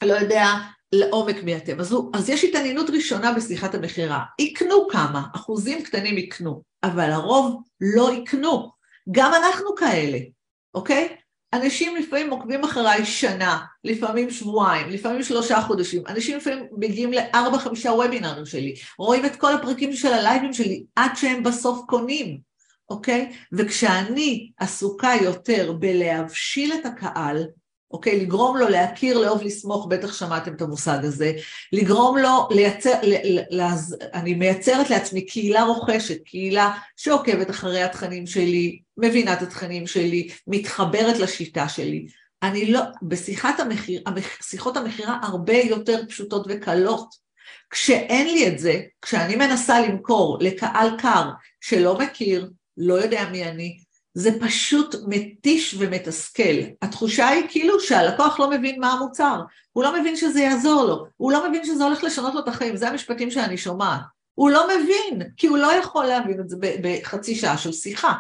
לא 0.03 0.13
יודע 0.13 0.45
לעומק 0.93 1.43
מי 1.43 1.57
אתם. 1.57 1.81
אז, 1.81 1.93
הוא, 1.93 2.11
אז 2.15 2.31
יש 2.31 2.45
התעניינות 2.45 2.91
ראשונה 2.91 3.33
בשיחת 3.33 3.75
המכירה. 3.75 4.23
יקנו 4.41 4.89
כמה, 4.91 5.23
אחוזים 5.35 5.83
קטנים 5.83 6.19
יקנו, 6.19 6.63
אבל 6.83 7.11
הרוב 7.11 7.63
לא 7.81 8.13
יקנו. 8.13 8.71
גם 9.11 9.33
אנחנו 9.35 9.75
כאלה, 9.75 10.19
אוקיי? 10.75 11.17
אנשים 11.53 11.97
לפעמים 11.97 12.31
עוקבים 12.31 12.65
אחריי 12.65 13.07
שנה, 13.07 13.59
לפעמים 13.85 14.31
שבועיים, 14.31 14.89
לפעמים 14.89 15.23
שלושה 15.23 15.61
חודשים, 15.61 16.03
אנשים 16.07 16.37
לפעמים 16.37 16.67
מגיעים 16.79 17.13
לארבע 17.13 17.59
חמישה 17.59 17.91
וובינרים 17.91 18.47
שלי, 18.47 18.75
רואים 18.99 19.27
את 19.27 19.37
כל 19.37 19.53
הפרקים 19.53 19.93
של 19.93 20.13
הלייבים 20.13 20.53
שלי 20.53 20.85
עד 20.97 21.11
שהם 21.15 21.43
בסוף 21.43 21.85
קונים, 21.87 22.39
אוקיי? 22.91 23.33
וכשאני 23.53 24.51
עסוקה 24.59 25.13
יותר 25.23 25.73
בלהבשיל 25.73 26.73
את 26.73 26.87
הקהל, 26.87 27.47
אוקיי? 27.91 28.21
לגרום 28.21 28.57
לו 28.57 28.69
להכיר, 28.69 29.19
לאהוב, 29.19 29.43
לסמוך, 29.43 29.87
בטח 29.87 30.13
שמעתם 30.13 30.55
את 30.55 30.63
המושג 30.63 30.99
הזה, 31.03 31.33
לגרום 31.73 32.19
לו 32.19 32.49
לייצר, 32.51 32.95
ל, 33.03 33.39
ל, 33.39 33.41
לז, 33.51 33.97
אני 34.15 34.35
מייצרת 34.35 34.91
לעצמי 34.91 35.27
קהילה 35.27 35.63
רוכשת, 35.63 36.23
קהילה 36.25 36.79
שעוקבת 36.97 37.51
אחרי 37.51 37.83
התכנים 37.83 38.27
שלי, 38.27 38.79
מבינה 38.97 39.33
את 39.33 39.43
התכנים 39.43 39.87
שלי, 39.87 40.29
מתחברת 40.47 41.19
לשיטה 41.19 41.69
שלי. 41.69 42.07
אני 42.43 42.73
לא, 42.73 42.81
בשיחת 43.03 43.61
המחיר, 43.61 44.03
שיחות 44.43 44.77
המכירה 44.77 45.19
הרבה 45.23 45.57
יותר 45.57 46.03
פשוטות 46.09 46.47
וקלות. 46.49 47.29
כשאין 47.71 48.27
לי 48.27 48.49
את 48.49 48.59
זה, 48.59 48.81
כשאני 49.03 49.37
מנסה 49.37 49.81
למכור 49.81 50.39
לקהל 50.41 50.89
קר 50.99 51.31
שלא 51.61 51.99
מכיר, 51.99 52.51
לא 52.77 52.95
יודע 52.95 53.29
מי 53.31 53.45
אני, 53.45 53.79
זה 54.19 54.31
פשוט 54.41 54.95
מתיש 55.07 55.75
ומתסכל. 55.79 56.59
התחושה 56.83 57.29
היא 57.29 57.43
כאילו 57.49 57.81
שהלקוח 57.81 58.41
לא 58.41 58.51
מבין 58.51 58.81
מה 58.81 58.93
המוצר, 58.93 59.41
הוא 59.73 59.85
לא 59.85 60.01
מבין 60.01 60.17
שזה 60.17 60.41
יעזור 60.41 60.85
לו, 60.85 61.07
הוא 61.17 61.33
לא 61.33 61.49
מבין 61.49 61.65
שזה 61.65 61.85
הולך 61.85 62.05
לשנות 62.05 62.35
לו 62.35 62.41
את 62.41 62.49
החיים, 62.49 62.77
זה 62.77 62.89
המשפטים 62.89 63.31
שאני 63.31 63.57
שומעת. 63.57 64.01
הוא 64.35 64.51
לא 64.51 64.67
מבין, 64.69 65.29
כי 65.37 65.47
הוא 65.47 65.59
לא 65.59 65.73
יכול 65.73 66.05
להבין 66.05 66.41
את 66.41 66.49
זה 66.49 66.57
בחצי 66.83 67.35
שעה 67.35 67.59
של 67.59 67.73
שיחה. 67.73 68.13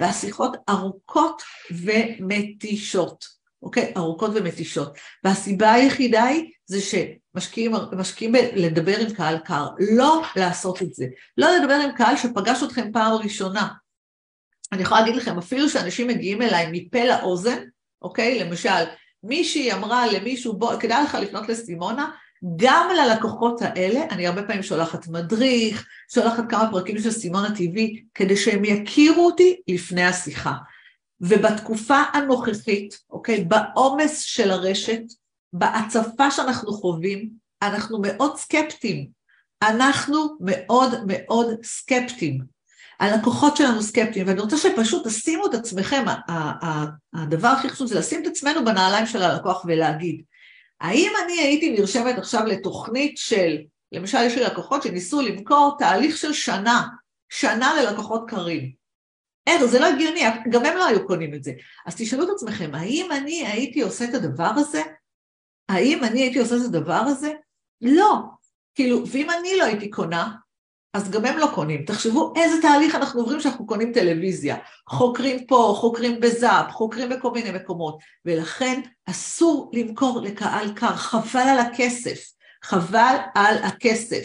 והשיחות 0.00 0.56
ארוכות 0.68 1.42
ומתישות, 1.70 3.24
אוקיי? 3.62 3.92
ארוכות 3.96 4.30
ומתישות. 4.34 4.92
והסיבה 5.24 5.72
היחידה 5.72 6.24
היא 6.24 6.50
זה 6.66 6.78
שמשקיעים 6.80 8.34
לדבר 8.54 8.98
עם 8.98 9.10
קהל 9.10 9.38
קר, 9.38 9.66
לא 9.96 10.22
לעשות 10.36 10.82
את 10.82 10.94
זה. 10.94 11.06
לא 11.38 11.56
לדבר 11.56 11.74
עם 11.74 11.92
קהל 11.92 12.16
שפגש 12.16 12.62
אתכם 12.62 12.92
פעם 12.92 13.12
ראשונה, 13.12 13.68
אני 14.74 14.82
יכולה 14.82 15.00
להגיד 15.00 15.16
לכם, 15.16 15.38
אפילו 15.38 15.68
שאנשים 15.68 16.08
מגיעים 16.08 16.42
אליי 16.42 16.68
מפה 16.72 17.04
לאוזן, 17.04 17.58
אוקיי? 18.02 18.44
למשל, 18.44 18.84
מישהי 19.22 19.72
אמרה 19.72 20.06
למישהו, 20.06 20.58
בוא, 20.58 20.80
כדאי 20.80 21.04
לך 21.04 21.14
לפנות 21.14 21.48
לסימונה, 21.48 22.10
גם 22.56 22.88
ללקוחות 22.96 23.62
האלה, 23.62 24.00
אני 24.10 24.26
הרבה 24.26 24.42
פעמים 24.42 24.62
שולחת 24.62 25.08
מדריך, 25.08 25.86
שולחת 26.14 26.44
כמה 26.50 26.70
פרקים 26.70 26.98
של 26.98 27.10
סימונה 27.10 27.48
TV, 27.48 27.80
כדי 28.14 28.36
שהם 28.36 28.64
יכירו 28.64 29.26
אותי 29.26 29.60
לפני 29.68 30.04
השיחה. 30.04 30.52
ובתקופה 31.20 32.02
הנוכחית, 32.12 32.98
אוקיי, 33.10 33.44
בעומס 33.44 34.20
של 34.20 34.50
הרשת, 34.50 35.02
בהצפה 35.52 36.30
שאנחנו 36.30 36.72
חווים, 36.72 37.30
אנחנו 37.62 37.98
מאוד 38.02 38.36
סקפטיים. 38.36 39.08
אנחנו 39.62 40.36
מאוד 40.40 40.90
מאוד 41.06 41.48
סקפטיים. 41.64 42.53
הלקוחות 43.00 43.56
שלנו 43.56 43.82
סקפטיים, 43.82 44.26
ואני 44.26 44.40
רוצה 44.40 44.56
שפשוט 44.56 45.06
תשימו 45.06 45.46
את 45.46 45.54
עצמכם, 45.54 46.04
הדבר 47.14 47.48
הכי 47.48 47.68
חשוב 47.68 47.86
זה 47.86 47.98
לשים 47.98 48.22
את 48.22 48.26
עצמנו 48.26 48.64
בנעליים 48.64 49.06
של 49.06 49.22
הלקוח 49.22 49.64
ולהגיד, 49.64 50.22
האם 50.80 51.12
אני 51.24 51.32
הייתי 51.32 51.70
נרשמת 51.70 52.18
עכשיו 52.18 52.46
לתוכנית 52.46 53.18
של, 53.18 53.56
למשל 53.92 54.18
יש 54.22 54.34
לי 54.34 54.44
לקוחות 54.44 54.82
שניסו 54.82 55.20
למכור 55.20 55.76
תהליך 55.78 56.16
של 56.16 56.32
שנה, 56.32 56.82
שנה 57.28 57.74
ללקוחות 57.74 58.24
קרים. 58.28 58.72
אין, 59.46 59.66
זה 59.66 59.80
לא 59.80 59.86
הגיוני, 59.86 60.20
גם 60.50 60.64
הם 60.64 60.76
לא 60.76 60.86
היו 60.86 61.06
קונים 61.06 61.34
את 61.34 61.44
זה. 61.44 61.52
אז 61.86 61.94
תשאלו 61.96 62.24
את 62.24 62.28
עצמכם, 62.34 62.74
האם 62.74 63.12
אני 63.12 63.46
הייתי 63.46 63.82
עושה 63.82 64.04
את 64.04 64.14
הדבר 64.14 64.50
הזה? 64.56 64.82
האם 65.68 66.04
אני 66.04 66.20
הייתי 66.20 66.38
עושה 66.38 66.56
את 66.56 66.60
הדבר 66.64 66.92
הזה? 66.92 67.32
לא. 67.80 68.14
כאילו, 68.74 69.06
ואם 69.06 69.30
אני 69.30 69.56
לא 69.58 69.64
הייתי 69.64 69.90
קונה, 69.90 70.34
אז 70.94 71.10
גם 71.10 71.24
הם 71.24 71.38
לא 71.38 71.48
קונים. 71.54 71.84
תחשבו 71.84 72.32
איזה 72.36 72.62
תהליך 72.62 72.94
אנחנו 72.94 73.20
עוברים 73.20 73.38
כשאנחנו 73.38 73.66
קונים 73.66 73.92
טלוויזיה. 73.92 74.56
חוקרים 74.88 75.46
פה, 75.46 75.74
חוקרים 75.76 76.20
בזאפ, 76.20 76.70
חוקרים 76.70 77.08
בכל 77.08 77.30
מיני 77.30 77.50
מקומות. 77.50 77.98
ולכן 78.24 78.80
אסור 79.06 79.70
למכור 79.74 80.20
לקהל 80.20 80.72
קר, 80.74 80.96
חבל 80.96 81.40
על 81.40 81.58
הכסף. 81.58 82.34
חבל 82.64 83.16
על 83.34 83.56
הכסף, 83.62 84.24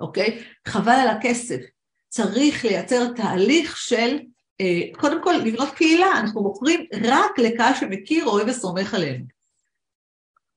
אוקיי? 0.00 0.42
חבל 0.66 0.92
על 0.92 1.08
הכסף. 1.08 1.60
צריך 2.08 2.64
לייצר 2.64 3.12
תהליך 3.12 3.76
של, 3.76 4.18
אה, 4.60 4.80
קודם 4.92 5.22
כל 5.22 5.32
לבנות 5.32 5.70
קהילה, 5.70 6.20
אנחנו 6.20 6.42
מוכרים 6.42 6.86
רק 7.04 7.38
לקהל 7.38 7.74
שמכיר, 7.74 8.26
אוהב 8.26 8.48
וסומך 8.48 8.94
עלינו. 8.94 9.24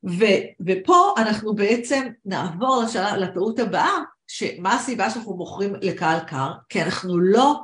ו, 0.10 0.26
ופה 0.68 1.14
אנחנו 1.18 1.56
בעצם 1.56 2.08
נעבור 2.26 2.84
לשאלה, 2.84 3.18
לטעות 3.18 3.60
הבאה, 3.60 4.00
שמה 4.34 4.76
הסיבה 4.76 5.10
שאנחנו 5.10 5.36
מוכרים 5.36 5.76
לקהל 5.82 6.20
קר? 6.20 6.52
כי 6.70 6.82
אנחנו 6.82 7.20
לא, 7.20 7.62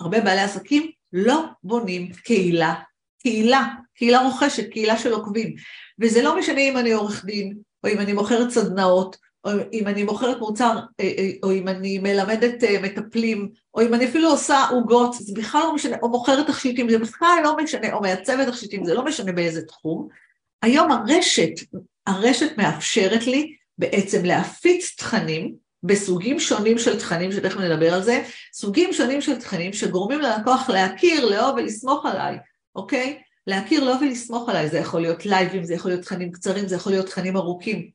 הרבה 0.00 0.20
בעלי 0.20 0.40
עסקים 0.40 0.90
לא 1.12 1.44
בונים 1.62 2.12
קהילה, 2.24 2.74
קהילה, 3.22 3.66
קהילה 3.94 4.22
רוכשת, 4.22 4.70
קהילה 4.70 4.98
של 4.98 5.12
עוקבים. 5.12 5.54
וזה 6.00 6.22
לא 6.22 6.38
משנה 6.38 6.60
אם 6.60 6.76
אני 6.76 6.92
עורך 6.92 7.24
דין, 7.24 7.56
או 7.84 7.88
אם 7.88 7.98
אני 7.98 8.12
מוכרת 8.12 8.50
סדנאות, 8.50 9.16
או 9.44 9.50
אם 9.72 9.86
אני 9.86 10.02
מוכרת 10.04 10.38
מוצר, 10.38 10.78
אה, 11.00 11.12
אה, 11.18 11.30
או 11.42 11.52
אם 11.52 11.68
אני 11.68 11.98
מלמדת 11.98 12.64
אה, 12.64 12.82
מטפלים, 12.82 13.48
או 13.74 13.82
אם 13.82 13.94
אני 13.94 14.08
אפילו 14.08 14.30
עושה 14.30 14.68
עוגות, 14.70 15.14
זה 15.14 15.32
בכלל 15.36 15.60
לא 15.60 15.74
משנה, 15.74 15.96
או 16.02 16.08
מוכרת 16.08 16.46
תכשיטים, 16.46 16.90
זה 16.90 16.98
בכלל 16.98 17.40
לא 17.44 17.56
משנה, 17.56 17.92
או 17.92 18.00
מעצבת 18.00 18.48
תכשיטים, 18.48 18.84
זה 18.84 18.94
לא 18.94 19.04
משנה 19.04 19.32
באיזה 19.32 19.62
תחום. 19.62 20.08
היום 20.62 20.92
הרשת, 20.92 21.52
הרשת 22.06 22.58
מאפשרת 22.58 23.26
לי 23.26 23.54
בעצם 23.78 24.24
להפיץ 24.24 24.94
תכנים 24.98 25.67
בסוגים 25.82 26.40
שונים 26.40 26.78
של 26.78 26.98
תכנים, 26.98 27.32
שתכף 27.32 27.60
נדבר 27.60 27.94
על 27.94 28.02
זה, 28.02 28.22
סוגים 28.52 28.92
שונים 28.92 29.20
של 29.20 29.40
תכנים 29.40 29.72
שגורמים 29.72 30.20
ללקוח 30.20 30.70
להכיר, 30.70 31.24
לאהוב 31.24 31.56
ולסמוך 31.56 32.06
עליי, 32.06 32.38
אוקיי? 32.76 33.18
להכיר 33.48 33.84
לו 33.84 33.92
ולסמוך 34.00 34.48
עליי, 34.48 34.68
זה 34.68 34.78
יכול 34.78 35.00
להיות 35.00 35.26
לייבים, 35.26 35.64
זה 35.64 35.74
יכול 35.74 35.90
להיות 35.90 36.02
תכנים 36.02 36.32
קצרים, 36.32 36.68
זה 36.68 36.76
יכול 36.76 36.92
להיות 36.92 37.06
תכנים 37.06 37.36
ארוכים. 37.36 37.90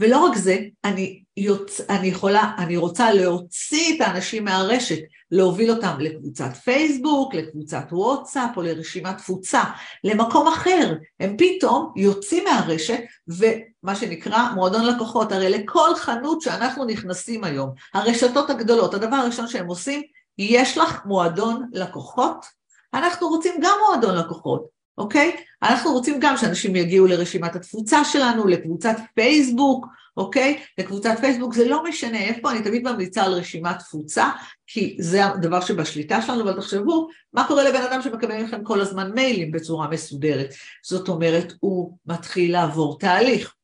ולא 0.00 0.18
רק 0.18 0.36
זה, 0.36 0.58
אני, 0.84 1.22
יוצ... 1.36 1.80
אני 1.80 2.06
יכולה, 2.08 2.52
אני 2.58 2.76
רוצה 2.76 3.12
להוציא 3.12 3.96
את 3.96 4.00
האנשים 4.00 4.44
מהרשת, 4.44 4.98
להוביל 5.30 5.70
אותם 5.70 5.96
לקבוצת 5.98 6.56
פייסבוק, 6.64 7.34
לקבוצת 7.34 7.84
וואטסאפ 7.92 8.56
או 8.56 8.62
לרשימת 8.62 9.18
תפוצה, 9.18 9.62
למקום 10.04 10.48
אחר. 10.48 10.94
הם 11.20 11.36
פתאום 11.38 11.92
יוצאים 11.96 12.44
מהרשת 12.44 13.00
ומה 13.28 13.96
שנקרא 13.96 14.50
מועדון 14.54 14.86
לקוחות. 14.86 15.32
הרי 15.32 15.50
לכל 15.50 15.94
חנות 15.96 16.40
שאנחנו 16.40 16.84
נכנסים 16.84 17.44
היום, 17.44 17.70
הרשתות 17.94 18.50
הגדולות, 18.50 18.94
הדבר 18.94 19.16
הראשון 19.16 19.48
שהם 19.48 19.66
עושים, 19.66 20.02
יש 20.38 20.78
לך 20.78 21.00
מועדון 21.04 21.68
לקוחות? 21.72 22.46
אנחנו 22.94 23.28
רוצים 23.28 23.54
גם 23.62 23.74
מועדון 23.86 24.16
לקוחות. 24.16 24.73
אוקיי? 24.98 25.36
אנחנו 25.62 25.92
רוצים 25.92 26.20
גם 26.20 26.36
שאנשים 26.36 26.76
יגיעו 26.76 27.06
לרשימת 27.06 27.56
התפוצה 27.56 28.04
שלנו, 28.04 28.46
לקבוצת 28.46 28.96
פייסבוק, 29.14 29.86
אוקיי? 30.16 30.60
לקבוצת 30.78 31.14
פייסבוק 31.20 31.54
זה 31.54 31.68
לא 31.68 31.84
משנה 31.84 32.18
איפה, 32.18 32.50
אני 32.50 32.62
תמיד 32.62 32.82
ממליצה 32.88 33.22
על 33.22 33.32
רשימת 33.32 33.78
תפוצה, 33.78 34.30
כי 34.66 34.96
זה 35.00 35.26
הדבר 35.26 35.60
שבשליטה 35.60 36.22
שלנו, 36.22 36.42
אבל 36.42 36.60
תחשבו, 36.60 37.08
מה 37.32 37.48
קורה 37.48 37.64
לבן 37.64 37.82
אדם 37.82 38.02
שמקבל 38.02 38.42
מכם 38.42 38.64
כל 38.64 38.80
הזמן 38.80 39.12
מיילים 39.12 39.52
בצורה 39.52 39.88
מסודרת? 39.88 40.54
זאת 40.84 41.08
אומרת, 41.08 41.52
הוא 41.60 41.96
מתחיל 42.06 42.52
לעבור 42.52 42.98
תהליך. 42.98 43.54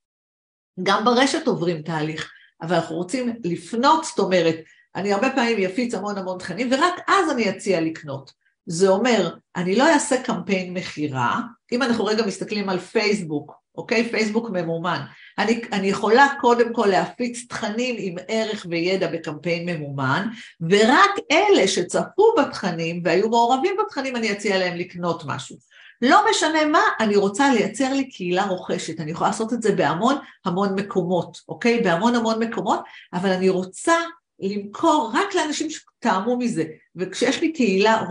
גם 0.83 1.05
ברשת 1.05 1.47
עוברים 1.47 1.83
תהליך, 1.83 2.31
אבל 2.62 2.75
אנחנו 2.77 2.97
רוצים 2.97 3.37
לפנות, 3.45 4.05
זאת 4.05 4.19
אומרת, 4.19 4.57
אני 4.97 5.12
הרבה 5.12 5.31
פעמים 5.31 5.71
אפיץ 5.71 5.95
המון 5.95 6.19
המון 6.19 6.38
תכנים, 6.38 6.69
ורק 6.73 6.95
אז 7.09 7.31
אני 7.31 7.51
אציע 7.51 7.81
לקנות. 7.81 8.33
זה 8.66 8.88
אומר, 8.88 9.35
אני 9.57 9.77
לא 9.77 9.92
אעשה 9.92 10.23
קמפיין 10.23 10.75
מכירה, 10.75 11.40
אם 11.73 11.83
אנחנו 11.83 12.05
רגע 12.05 12.27
מסתכלים 12.27 12.68
על 12.68 12.79
פייסבוק, 12.79 13.61
אוקיי? 13.75 14.09
פייסבוק 14.09 14.51
ממומן. 14.51 15.01
אני, 15.38 15.61
אני 15.73 15.87
יכולה 15.87 16.27
קודם 16.40 16.73
כל 16.73 16.87
להפיץ 16.87 17.46
תכנים 17.49 17.96
עם 17.99 18.14
ערך 18.29 18.66
וידע 18.70 19.11
בקמפיין 19.12 19.68
ממומן, 19.68 20.27
ורק 20.61 21.11
אלה 21.33 21.68
שצפו 21.68 22.35
בתכנים 22.38 23.03
והיו 23.05 23.29
מעורבים 23.29 23.77
בתכנים, 23.85 24.16
אני 24.16 24.33
אציע 24.33 24.59
להם 24.59 24.77
לקנות 24.77 25.23
משהו. 25.27 25.57
לא 26.03 26.25
משנה 26.31 26.64
מה, 26.64 26.83
אני 27.01 27.16
רוצה 27.16 27.55
לייצר 27.55 27.92
לי 27.92 28.09
קהילה 28.09 28.44
רוכשת, 28.44 29.01
אני 29.01 29.11
יכולה 29.11 29.31
לעשות 29.31 29.53
את 29.53 29.62
זה 29.62 29.73
בהמון 29.73 30.14
המון 30.44 30.75
מקומות, 30.75 31.38
אוקיי? 31.49 31.81
בהמון 31.81 32.14
המון 32.14 32.42
מקומות, 32.42 32.81
אבל 33.12 33.31
אני 33.31 33.49
רוצה 33.49 33.94
למכור 34.40 35.12
רק 35.14 35.35
לאנשים 35.35 35.68
שטעמו 35.70 36.37
מזה, 36.37 36.64
וכשיש 36.96 37.40
לי 37.40 37.53
קהילה 37.53 38.03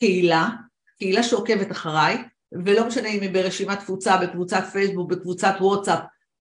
קהילה, 0.00 0.48
קהילה 0.98 1.22
שעוקבת 1.22 1.70
אחריי, 1.70 2.18
ולא 2.64 2.86
משנה 2.86 3.08
אם 3.08 3.20
היא 3.20 3.30
ברשימת 3.30 3.78
תפוצה, 3.78 4.16
בקבוצת 4.16 4.64
פייסבוק, 4.72 5.10
בקבוצת 5.10 5.54
וואטסאפ, 5.60 5.98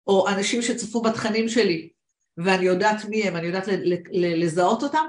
או 0.08 0.28
אנשים 0.28 0.62
שצפו 0.62 1.02
בתכנים 1.02 1.50
שלי, 1.50 1.90
ואני 2.38 2.66
יודעת 2.66 3.06
מי 3.06 3.24
הם, 3.24 3.36
אני 3.36 3.48
יודעת 3.48 3.68
לזהות 4.12 4.84
אותם, 4.84 5.06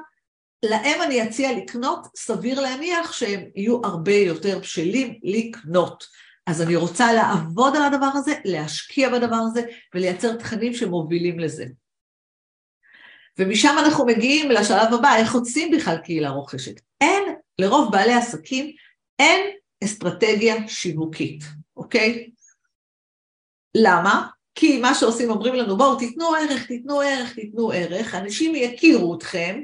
להם 0.64 1.02
אני 1.02 1.28
אציע 1.28 1.56
לקנות, 1.56 2.06
סביר 2.16 2.60
להניח 2.60 3.12
שהם 3.12 3.40
יהיו 3.56 3.80
הרבה 3.84 4.14
יותר 4.14 4.58
בשלים 4.58 5.18
לקנות. 5.22 6.04
אז 6.46 6.62
אני 6.62 6.76
רוצה 6.76 7.12
לעבוד 7.12 7.76
על 7.76 7.82
הדבר 7.82 8.10
הזה, 8.14 8.32
להשקיע 8.44 9.10
בדבר 9.10 9.36
הזה 9.36 9.62
ולייצר 9.94 10.36
תכנים 10.36 10.74
שמובילים 10.74 11.38
לזה. 11.38 11.66
ומשם 13.38 13.76
אנחנו 13.78 14.06
מגיעים 14.06 14.50
לשלב 14.50 14.94
הבא, 14.94 15.16
איך 15.16 15.34
עושים 15.34 15.70
בכלל 15.70 15.96
קהילה 15.96 16.30
רוכשת. 16.30 16.89
לרוב 17.60 17.92
בעלי 17.92 18.12
עסקים 18.12 18.72
אין 19.18 19.50
אסטרטגיה 19.84 20.68
שיווקית, 20.68 21.44
אוקיי? 21.76 22.30
למה? 23.74 24.26
כי 24.54 24.78
מה 24.78 24.94
שעושים, 24.94 25.30
אומרים 25.30 25.54
לנו, 25.54 25.76
בואו 25.76 25.96
תיתנו 25.96 26.34
ערך, 26.34 26.66
תיתנו 26.66 27.00
ערך, 27.00 27.34
תיתנו 27.34 27.70
ערך, 27.74 28.14
אנשים 28.14 28.54
יכירו 28.54 29.14
אתכם, 29.14 29.60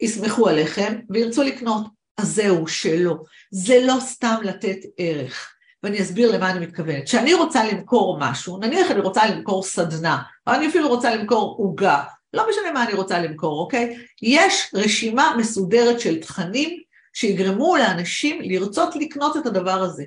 יסמכו 0.00 0.48
עליכם 0.48 1.00
וירצו 1.10 1.42
לקנות. 1.42 1.86
אז 2.18 2.34
זהו, 2.34 2.68
שלא. 2.68 3.14
זה 3.50 3.80
לא 3.86 3.94
סתם 4.00 4.36
לתת 4.42 4.76
ערך. 4.98 5.54
ואני 5.82 6.02
אסביר 6.02 6.36
למה 6.36 6.50
אני 6.50 6.66
מתכוונת. 6.66 7.04
כשאני 7.04 7.34
רוצה 7.34 7.64
למכור 7.64 8.18
משהו, 8.20 8.58
נניח 8.58 8.90
אני 8.90 9.00
רוצה 9.00 9.26
למכור 9.26 9.62
סדנה, 9.62 10.22
או 10.46 10.52
אני 10.52 10.68
אפילו 10.68 10.88
רוצה 10.88 11.14
למכור 11.14 11.56
עוגה, 11.58 12.02
לא 12.34 12.46
משנה 12.50 12.72
מה 12.72 12.84
אני 12.84 12.94
רוצה 12.94 13.18
למכור, 13.18 13.60
אוקיי? 13.60 13.96
יש 14.22 14.70
רשימה 14.74 15.36
מסודרת 15.38 16.00
של 16.00 16.20
תכנים 16.20 16.80
שיגרמו 17.14 17.76
לאנשים 17.76 18.40
לרצות 18.42 18.96
לקנות 18.96 19.36
את 19.36 19.46
הדבר 19.46 19.82
הזה. 19.82 20.04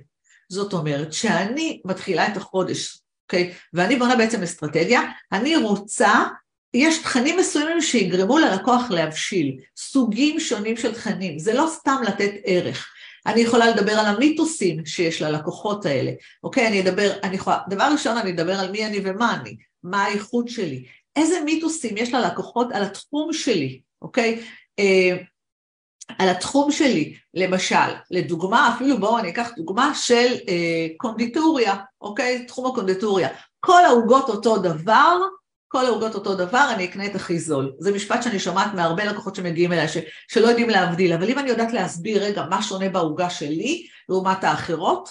זאת 0.50 0.74
אומרת, 0.74 1.14
שאני 1.14 1.82
מתחילה 1.86 2.28
את 2.28 2.38
החודש, 2.38 3.00
אוקיי? 3.26 3.54
ואני 3.74 3.96
בונה 3.96 4.16
בעצם 4.16 4.44
אסטרטגיה, 4.44 5.02
אני 5.32 5.56
רוצה, 5.56 6.24
יש 6.74 6.98
תכנים 6.98 7.40
מסוימים 7.40 7.82
שיגרמו 7.82 8.40
ללקוח 8.40 8.92
להבשיל, 8.92 9.58
סוגים 9.78 10.40
שונים 10.40 10.78
של 10.78 10.94
תכנים, 10.94 11.40
זה 11.40 11.54
לא 11.54 11.68
סתם 11.70 11.98
לתת 12.08 12.32
ערך. 12.44 12.88
אני 13.26 13.42
יכולה 13.42 13.70
לדבר 13.70 13.92
על 13.92 14.06
המיתוסים 14.06 14.86
שיש 14.86 15.22
ללקוחות 15.22 15.86
האלה, 15.86 16.12
אוקיי? 16.44 16.68
אני 16.68 16.82
אדבר, 16.82 17.12
אני 17.24 17.36
יכולה, 17.36 17.58
דבר 17.70 17.90
ראשון 17.92 18.18
אני 18.18 18.32
אדבר 18.32 18.60
על 18.60 18.72
מי 18.72 18.86
אני 18.86 19.00
ומה 19.04 19.38
אני, 19.42 19.56
מה 19.84 20.04
האיכות 20.04 20.48
שלי, 20.48 20.86
איזה 21.16 21.42
מיתוסים 21.46 21.98
יש 21.98 22.14
ללקוחות 22.14 22.68
על 22.72 22.84
התחום 22.84 23.34
שלי, 23.34 23.82
אוקיי? 24.02 24.44
על 26.20 26.30
התחום 26.30 26.72
שלי, 26.72 27.16
למשל, 27.34 27.76
לדוגמה, 28.12 28.74
אפילו 28.76 29.00
בואו 29.00 29.20
אני 29.20 29.30
אקח 29.30 29.52
דוגמה 29.58 29.96
של 29.96 30.34
אה, 30.48 30.88
קונדיטוריה, 30.98 31.76
אוקיי? 32.02 32.46
תחום 32.46 32.66
הקונדיטוריה. 32.66 33.30
כל 33.60 33.86
העוגות 33.86 34.30
אותו 34.30 34.58
דבר, 34.58 35.22
כל 35.68 35.86
העוגות 35.86 36.16
אותו 36.16 36.36
דבר, 36.36 36.70
אני 36.76 36.86
אקנה 36.86 37.06
את 37.06 37.16
הכי 37.16 37.40
זול. 37.40 37.74
זה 37.80 37.92
משפט 37.92 38.24
שאני 38.24 38.40
שומעת 38.40 38.74
מהרבה 38.74 39.06
לקוחות 39.06 39.36
שמגיעים 39.36 39.74
אליי, 39.74 39.88
ש, 39.88 39.98
שלא 40.28 40.48
יודעים 40.48 40.70
להבדיל, 40.70 41.14
אבל 41.14 41.30
אם 41.30 41.40
אני 41.40 41.50
יודעת 41.50 41.74
להסביר 41.74 42.24
רגע 42.24 42.46
מה 42.50 42.62
שונה 42.62 42.90
בעוגה 42.90 43.30
שלי 43.30 43.88
לעומת 44.10 44.44
האחרות, 44.44 45.10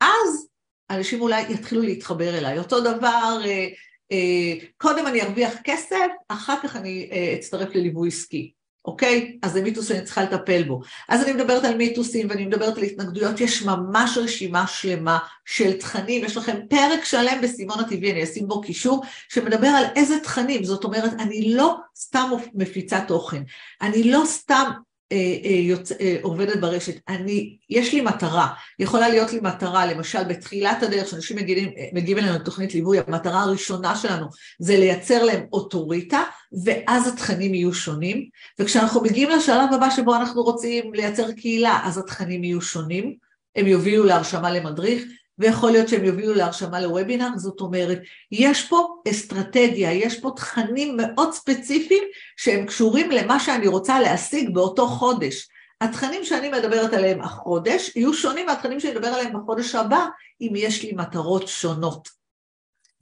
אז 0.00 0.48
אנשים 0.90 1.20
אולי 1.20 1.42
יתחילו 1.48 1.82
להתחבר 1.82 2.38
אליי. 2.38 2.58
אותו 2.58 2.80
דבר, 2.80 3.40
אה, 3.44 3.68
אה, 4.12 4.66
קודם 4.76 5.06
אני 5.06 5.22
ארוויח 5.22 5.54
כסף, 5.64 6.08
אחר 6.28 6.56
כך 6.62 6.76
אני 6.76 7.08
אה, 7.12 7.34
אצטרף 7.38 7.74
לליווי 7.74 8.08
עסקי. 8.08 8.52
אוקיי? 8.84 9.38
אז 9.42 9.52
זה 9.52 9.62
מיתוס 9.62 9.88
שאני 9.88 10.02
צריכה 10.02 10.22
לטפל 10.22 10.62
בו. 10.62 10.80
אז 11.08 11.22
אני 11.22 11.32
מדברת 11.32 11.64
על 11.64 11.76
מיתוסים 11.76 12.26
ואני 12.30 12.46
מדברת 12.46 12.76
על 12.76 12.82
התנגדויות, 12.82 13.40
יש 13.40 13.62
ממש 13.62 14.18
רשימה 14.18 14.66
שלמה 14.66 15.18
של 15.44 15.72
תכנים, 15.72 16.24
יש 16.24 16.36
לכם 16.36 16.56
פרק 16.68 17.04
שלם 17.04 17.40
בסימון 17.42 17.80
הטבעי, 17.80 18.12
אני 18.12 18.24
אשים 18.24 18.48
בו 18.48 18.60
קישור, 18.60 19.02
שמדבר 19.28 19.66
על 19.68 19.84
איזה 19.96 20.20
תכנים, 20.20 20.64
זאת 20.64 20.84
אומרת, 20.84 21.12
אני 21.12 21.54
לא 21.54 21.76
סתם 21.96 22.30
מפיצה 22.54 23.00
תוכן, 23.00 23.42
אני 23.82 24.10
לא 24.10 24.22
סתם 24.26 24.70
אה, 25.12 25.36
אה, 25.44 25.50
יוצ... 25.50 25.92
אה, 25.92 26.16
עובדת 26.22 26.60
ברשת, 26.60 26.94
אני, 27.08 27.56
יש 27.70 27.94
לי 27.94 28.00
מטרה, 28.00 28.48
יכולה 28.78 29.08
להיות 29.08 29.32
לי 29.32 29.40
מטרה, 29.42 29.86
למשל 29.86 30.24
בתחילת 30.24 30.82
הדרך, 30.82 31.06
כשאנשים 31.06 31.36
מגיעים, 31.36 31.70
מגיעים 31.92 32.18
אלינו 32.18 32.34
לתוכנית 32.34 32.74
ליווי, 32.74 32.98
המטרה 33.06 33.42
הראשונה 33.42 33.96
שלנו 33.96 34.26
זה 34.58 34.78
לייצר 34.78 35.24
להם 35.24 35.44
אוטוריטה, 35.52 36.22
ואז 36.64 37.08
התכנים 37.08 37.54
יהיו 37.54 37.74
שונים, 37.74 38.28
וכשאנחנו 38.60 39.00
מגיעים 39.00 39.30
לשלב 39.30 39.72
הבא 39.72 39.90
שבו 39.90 40.14
אנחנו 40.14 40.42
רוצים 40.42 40.94
לייצר 40.94 41.32
קהילה, 41.32 41.80
אז 41.84 41.98
התכנים 41.98 42.44
יהיו 42.44 42.60
שונים, 42.60 43.14
הם 43.56 43.66
יובילו 43.66 44.04
להרשמה 44.04 44.50
למדריך, 44.50 45.02
ויכול 45.38 45.70
להיות 45.70 45.88
שהם 45.88 46.04
יובילו 46.04 46.34
להרשמה 46.34 46.80
לוובינר, 46.80 47.28
זאת 47.36 47.60
אומרת, 47.60 47.98
יש 48.32 48.68
פה 48.68 49.02
אסטרטגיה, 49.10 49.92
יש 49.92 50.20
פה 50.20 50.30
תכנים 50.36 50.96
מאוד 50.96 51.32
ספציפיים 51.32 52.02
שהם 52.36 52.66
קשורים 52.66 53.10
למה 53.10 53.40
שאני 53.40 53.66
רוצה 53.66 54.00
להשיג 54.00 54.54
באותו 54.54 54.86
חודש. 54.86 55.48
התכנים 55.80 56.24
שאני 56.24 56.48
מדברת 56.48 56.92
עליהם 56.92 57.20
החודש 57.20 57.96
יהיו 57.96 58.14
שונים 58.14 58.46
מהתכנים 58.46 58.80
שאני 58.80 58.92
אדבר 58.92 59.08
עליהם 59.08 59.32
בחודש 59.32 59.74
הבא, 59.74 60.06
אם 60.40 60.52
יש 60.56 60.82
לי 60.82 60.92
מטרות 60.92 61.48
שונות. 61.48 62.08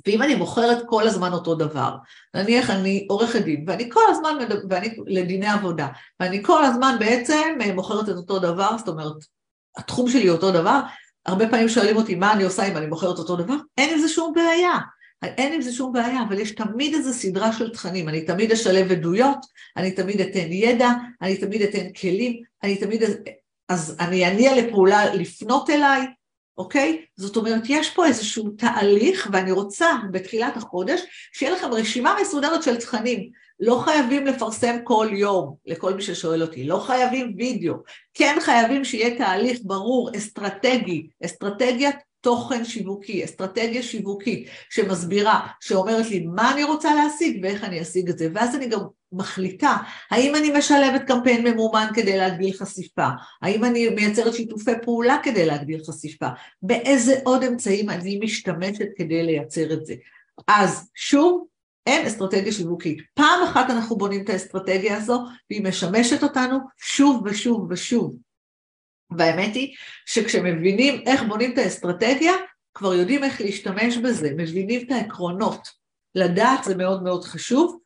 ואם 0.07 0.23
אני 0.23 0.35
מוכרת 0.35 0.83
כל 0.87 1.07
הזמן 1.07 1.33
אותו 1.33 1.55
דבר, 1.55 1.97
נניח 2.35 2.71
אני 2.71 3.07
עורכת 3.11 3.43
דין, 3.43 3.64
ואני 3.66 3.90
כל 3.93 4.01
הזמן, 4.09 4.37
מדבר, 4.40 4.61
ואני 4.71 4.97
לדיני 5.07 5.47
עבודה, 5.47 5.88
ואני 6.21 6.45
כל 6.45 6.64
הזמן 6.64 6.97
בעצם 7.01 7.59
מוכרת 7.75 8.09
את 8.09 8.14
אותו 8.14 8.38
דבר, 8.38 8.79
זאת 8.79 8.88
אומרת, 8.88 9.16
התחום 9.77 10.09
שלי 10.09 10.31
אותו 10.31 10.53
דבר, 10.53 10.81
הרבה 11.27 11.49
פעמים 11.49 11.69
שואלים 11.69 11.97
אותי 11.97 12.15
מה 12.15 12.33
אני 12.33 12.43
עושה 12.43 12.69
אם 12.69 12.77
אני 12.77 12.87
מוכרת 12.87 13.19
אותו 13.19 13.37
דבר, 13.37 13.57
אין 13.79 13.95
עם 13.95 14.01
זה 14.01 14.09
שום 14.09 14.33
בעיה, 14.35 14.79
אין 15.23 15.53
עם 15.53 15.63
זה 15.63 15.73
שום 15.73 15.93
בעיה, 15.93 16.23
אבל 16.29 16.39
יש 16.39 16.51
תמיד 16.51 16.95
איזו 16.95 17.13
סדרה 17.13 17.53
של 17.53 17.71
תכנים, 17.71 18.09
אני 18.09 18.25
תמיד 18.25 18.53
אשלב 18.53 18.93
עדויות, 18.93 19.39
אני 19.77 19.91
תמיד 19.91 20.21
אתן 20.21 20.53
ידע, 20.53 20.91
אני 21.23 21.37
תמיד 21.37 21.63
אתן 21.63 21.93
כלים, 22.01 22.43
אני 22.63 22.77
תמיד, 22.77 23.03
אז 23.69 23.97
אני 24.01 24.29
אניע 24.29 24.57
לפעולה 24.57 25.15
לפנות 25.15 25.71
אליי, 25.71 26.07
אוקיי? 26.59 27.05
זאת 27.17 27.37
אומרת, 27.37 27.63
יש 27.69 27.91
פה 27.91 28.07
איזשהו 28.07 28.51
תהליך, 28.51 29.29
ואני 29.33 29.53
רוצה 29.53 29.91
בתחילת 30.13 30.57
החודש 30.57 31.01
שיהיה 31.33 31.53
לכם 31.53 31.73
רשימה 31.73 32.17
מסודרת 32.21 32.63
של 32.63 32.77
תכנים. 32.77 33.31
לא 33.61 33.83
חייבים 33.85 34.27
לפרסם 34.27 34.77
כל 34.85 35.09
יום, 35.12 35.55
לכל 35.66 35.94
מי 35.94 36.03
ששואל 36.03 36.42
אותי, 36.42 36.64
לא 36.64 36.79
חייבים 36.79 37.35
וידאו, 37.37 37.75
כן 38.14 38.37
חייבים 38.40 38.85
שיהיה 38.85 39.18
תהליך 39.18 39.59
ברור, 39.64 40.11
אסטרטגי, 40.16 41.09
אסטרטגיית 41.25 41.96
תוכן 42.20 42.64
שיווקי, 42.64 43.25
אסטרטגיה 43.25 43.83
שיווקית 43.83 44.49
שמסבירה, 44.70 45.46
שאומרת 45.61 46.11
לי 46.11 46.27
מה 46.35 46.53
אני 46.53 46.64
רוצה 46.64 46.94
להשיג 46.94 47.40
ואיך 47.42 47.64
אני 47.64 47.83
אשיג 47.83 48.09
את 48.09 48.18
זה, 48.18 48.29
ואז 48.35 48.55
אני 48.57 48.68
גם 48.68 48.81
מחליטה 49.12 49.77
האם 50.11 50.35
אני 50.35 50.51
משלבת 50.59 51.03
קמפיין 51.07 51.46
ממומן 51.46 51.87
כדי 51.94 52.18
להגדיל 52.18 52.53
חשיפה, 52.53 53.09
האם 53.42 53.64
אני 53.64 53.88
מייצרת 53.88 54.35
שיתופי 54.35 54.70
פעולה 54.83 55.16
כדי 55.23 55.46
להגדיל 55.46 55.81
חשיפה, 55.85 56.29
באיזה 56.62 57.14
עוד 57.25 57.44
אמצעים 57.44 57.90
אני 57.90 58.18
משתמשת 58.23 58.88
כדי 58.96 59.23
לייצר 59.23 59.73
את 59.73 59.87
זה. 59.87 59.94
אז 60.49 60.90
שוב, 60.94 61.46
אין 61.90 62.07
אסטרטגיה 62.07 62.53
שיווקית. 62.53 62.98
פעם 63.14 63.42
אחת 63.42 63.70
אנחנו 63.70 63.96
בונים 63.96 64.24
את 64.24 64.29
האסטרטגיה 64.29 64.96
הזו, 64.96 65.24
והיא 65.50 65.64
משמשת 65.64 66.22
אותנו 66.22 66.59
שוב 66.76 67.22
ושוב 67.26 67.66
ושוב. 67.70 68.16
והאמת 69.18 69.55
היא 69.55 69.76
שכשמבינים 70.07 71.03
איך 71.07 71.22
בונים 71.22 71.53
את 71.53 71.59
האסטרטגיה, 71.59 72.33
כבר 72.74 72.94
יודעים 72.94 73.24
איך 73.24 73.40
להשתמש 73.40 73.96
בזה, 73.96 74.31
מבינים 74.37 74.87
את 74.87 74.90
העקרונות. 74.90 75.68
לדעת 76.14 76.64
זה 76.64 76.76
מאוד 76.76 77.03
מאוד 77.03 77.24
חשוב. 77.24 77.79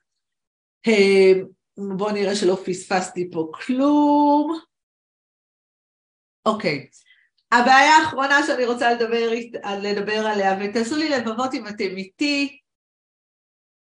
אה, 0.86 1.32
בואו 1.96 2.12
נראה 2.12 2.34
שלא 2.34 2.58
פספסתי 2.64 3.30
פה 3.32 3.50
כלום. 3.54 4.58
אוקיי, 6.46 6.86
הבעיה 7.52 7.96
האחרונה 7.96 8.46
שאני 8.46 8.66
רוצה 8.66 8.92
לדבר, 8.92 9.30
לדבר 9.82 10.26
עליה, 10.26 10.58
ותעשו 10.60 10.96
לי 10.96 11.08
לבבות 11.08 11.54
אם 11.54 11.68
אתם 11.68 11.96
איתי, 11.96 12.58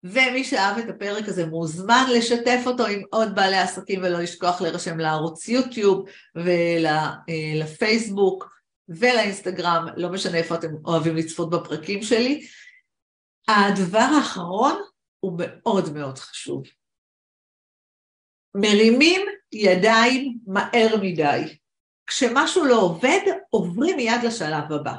ומי 0.04 0.44
שאהב 0.44 0.78
את 0.78 0.90
הפרק 0.90 1.28
הזה 1.28 1.46
מוזמן 1.46 2.06
לשתף 2.14 2.62
אותו 2.66 2.86
עם 2.86 3.02
עוד 3.10 3.36
בעלי 3.36 3.58
עסקים 3.58 4.04
ולא 4.04 4.20
לשכוח 4.20 4.62
להירשם 4.62 5.00
לערוץ 5.00 5.48
יוטיוב 5.48 6.06
ולפייסבוק 6.36 8.62
ולאינסטגרם, 8.90 9.86
לא 9.98 10.10
משנה 10.10 10.38
איפה 10.38 10.56
אתם 10.56 10.68
אוהבים 10.86 11.16
לצפות 11.16 11.50
בפרקים 11.50 12.04
שלי. 12.04 12.48
הדבר 13.48 14.08
האחרון 14.18 14.82
הוא 15.20 15.34
מאוד 15.38 15.94
מאוד 15.94 16.18
חשוב. 16.18 16.64
מרימים 18.56 19.22
ידיים 19.52 20.38
מהר 20.48 20.96
מדי. 21.02 21.58
כשמשהו 22.08 22.66
לא 22.66 22.82
עובד, 22.82 23.20
עוברים 23.50 23.98
מיד 23.98 24.24
לשלב 24.24 24.72
הבא. 24.72 24.96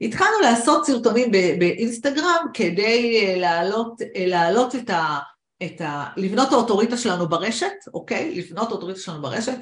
התחלנו 0.00 0.40
לעשות 0.42 0.86
סרטונים 0.86 1.30
באינסטגרם 1.30 2.46
כדי 2.54 3.26
אה, 3.26 3.38
להעלות, 3.38 4.02
אה, 4.02 4.26
להעלות 4.26 4.74
את 4.74 4.90
ה... 4.90 5.18
את 5.62 5.80
ה... 5.80 6.08
לבנות 6.16 6.52
האוטוריטה 6.52 6.96
שלנו 6.96 7.28
ברשת, 7.28 7.74
אוקיי? 7.94 8.34
לבנות 8.34 8.68
האוטוריטה 8.68 9.00
שלנו 9.00 9.22
ברשת. 9.22 9.58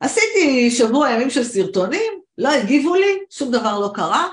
עשיתי 0.00 0.70
שבוע 0.70 1.10
ימים 1.10 1.30
של 1.30 1.44
סרטונים, 1.44 2.12
לא 2.38 2.48
הגיבו 2.48 2.94
לי, 2.94 3.18
שום 3.30 3.50
דבר 3.50 3.78
לא 3.78 3.90
קרה. 3.94 4.28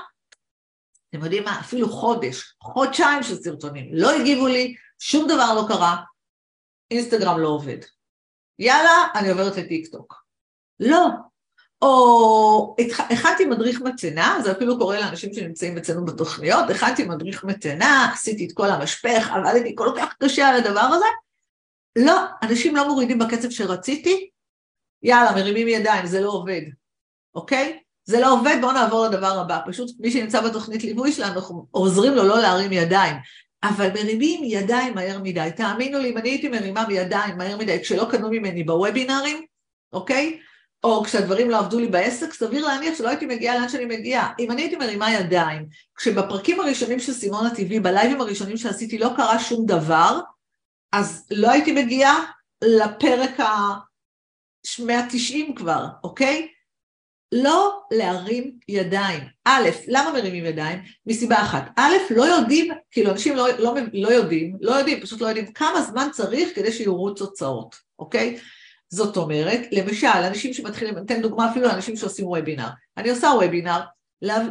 אתם 1.10 1.24
יודעים 1.24 1.44
מה? 1.44 1.60
אפילו 1.60 1.88
חודש, 1.88 2.54
חודשיים 2.62 3.22
של 3.22 3.34
סרטונים, 3.34 3.88
לא 3.92 4.10
הגיבו 4.10 4.46
לי, 4.46 4.74
שום 4.98 5.28
דבר 5.28 5.54
לא 5.54 5.64
קרה, 5.68 5.96
אינסטגרם 6.90 7.38
לא 7.38 7.48
עובד. 7.48 7.78
יאללה, 8.58 9.08
אני 9.14 9.30
עוברת 9.30 9.56
לטיקטוק. 9.56 10.14
לא, 10.80 11.06
או 11.84 12.76
הכנתי 13.10 13.44
מדריך 13.44 13.80
מתנה, 13.80 14.38
זה 14.44 14.52
אפילו 14.52 14.78
קורה 14.78 15.00
לאנשים 15.00 15.34
שנמצאים 15.34 15.76
אצלנו 15.76 16.04
בתוכניות, 16.04 16.70
הכנתי 16.70 17.04
מדריך 17.04 17.44
מתנה, 17.44 18.10
עשיתי 18.12 18.46
את 18.46 18.52
כל 18.52 18.70
המשפך, 18.70 19.30
עבדתי 19.34 19.74
כל 19.76 19.88
כך 19.96 20.14
קשה 20.22 20.48
על 20.48 20.56
הדבר 20.56 20.80
הזה, 20.80 21.04
לא, 21.96 22.20
אנשים 22.42 22.76
לא 22.76 22.88
מורידים 22.88 23.18
בקצב 23.18 23.50
שרציתי, 23.50 24.28
יאללה, 25.02 25.32
מרימים 25.32 25.68
ידיים, 25.68 26.06
זה 26.06 26.20
לא 26.20 26.30
עובד, 26.30 26.62
אוקיי? 27.34 27.78
זה 28.04 28.20
לא 28.20 28.32
עובד, 28.32 28.56
בואו 28.60 28.72
נעבור 28.72 29.06
לדבר 29.06 29.40
הבא. 29.40 29.58
פשוט 29.66 29.90
מי 30.00 30.10
שנמצא 30.10 30.40
בתוכנית 30.40 30.84
ליווי 30.84 31.12
שלנו, 31.12 31.34
אנחנו 31.34 31.66
עוזרים 31.70 32.12
לו 32.12 32.22
לא 32.22 32.38
להרים 32.38 32.72
ידיים. 32.72 33.16
אבל 33.62 33.88
מרימים 33.94 34.44
ידיים 34.44 34.94
מהר 34.94 35.18
מדי. 35.22 35.50
תאמינו 35.56 35.98
לי, 35.98 36.10
אם 36.10 36.18
אני 36.18 36.28
הייתי 36.28 36.48
מרימה 36.48 36.86
ידיים 36.90 37.38
מהר 37.38 37.56
מדי, 37.56 37.80
כשלא 37.82 38.06
קנו 38.10 38.30
ממני 38.30 38.64
בוובינרים, 38.64 39.44
אוקיי? 39.92 40.38
או 40.84 41.04
כשהדברים 41.04 41.50
לא 41.50 41.58
עבדו 41.58 41.80
לי 41.80 41.86
בעסק, 41.86 42.32
סביר 42.32 42.66
להניח 42.66 42.98
שלא 42.98 43.08
הייתי 43.08 43.26
מגיעה 43.26 43.58
לאן 43.58 43.68
שאני 43.68 43.84
מגיעה. 43.84 44.32
אם 44.38 44.50
אני 44.50 44.62
הייתי 44.62 44.76
מרימה 44.76 45.12
ידיים, 45.12 45.66
כשבפרקים 45.96 46.60
הראשונים 46.60 47.00
של 47.00 47.12
סימון 47.12 47.46
הטבעי, 47.46 47.80
בלייבים 47.80 48.20
הראשונים 48.20 48.56
שעשיתי 48.56 48.98
לא 48.98 49.10
קרה 49.16 49.38
שום 49.38 49.66
דבר, 49.66 50.20
אז 50.92 51.26
לא 51.30 51.50
הייתי 51.50 51.72
מגיעה 51.72 52.24
לפרק 52.64 53.40
ה-190 53.40 55.56
כבר, 55.56 55.86
אוקיי? 56.04 56.48
לא 57.32 57.80
להרים 57.90 58.58
ידיים. 58.68 59.22
א', 59.44 59.68
למה 59.86 60.12
מרימים 60.12 60.44
ידיים? 60.44 60.78
מסיבה 61.06 61.42
אחת. 61.42 61.70
א', 61.76 61.94
לא 62.10 62.22
יודעים, 62.22 62.72
כאילו 62.90 63.10
אנשים 63.10 63.36
לא, 63.36 63.48
לא, 63.58 63.74
לא 63.92 64.08
יודעים, 64.08 64.56
לא 64.60 64.72
יודעים, 64.72 65.00
פשוט 65.00 65.20
לא 65.20 65.26
יודעים 65.26 65.52
כמה 65.52 65.82
זמן 65.82 66.08
צריך 66.12 66.48
כדי 66.54 66.72
שיורו 66.72 67.10
תוצאות, 67.10 67.76
אוקיי? 67.98 68.38
זאת 68.94 69.16
אומרת, 69.16 69.60
למשל, 69.72 70.06
אנשים 70.06 70.52
שמתחילים, 70.54 70.98
אתן 70.98 71.22
דוגמה 71.22 71.50
אפילו 71.50 71.66
לאנשים 71.66 71.96
שעושים 71.96 72.26
וובינר. 72.26 72.68
אני 72.96 73.10
עושה 73.10 73.26
וובינר, 73.26 73.80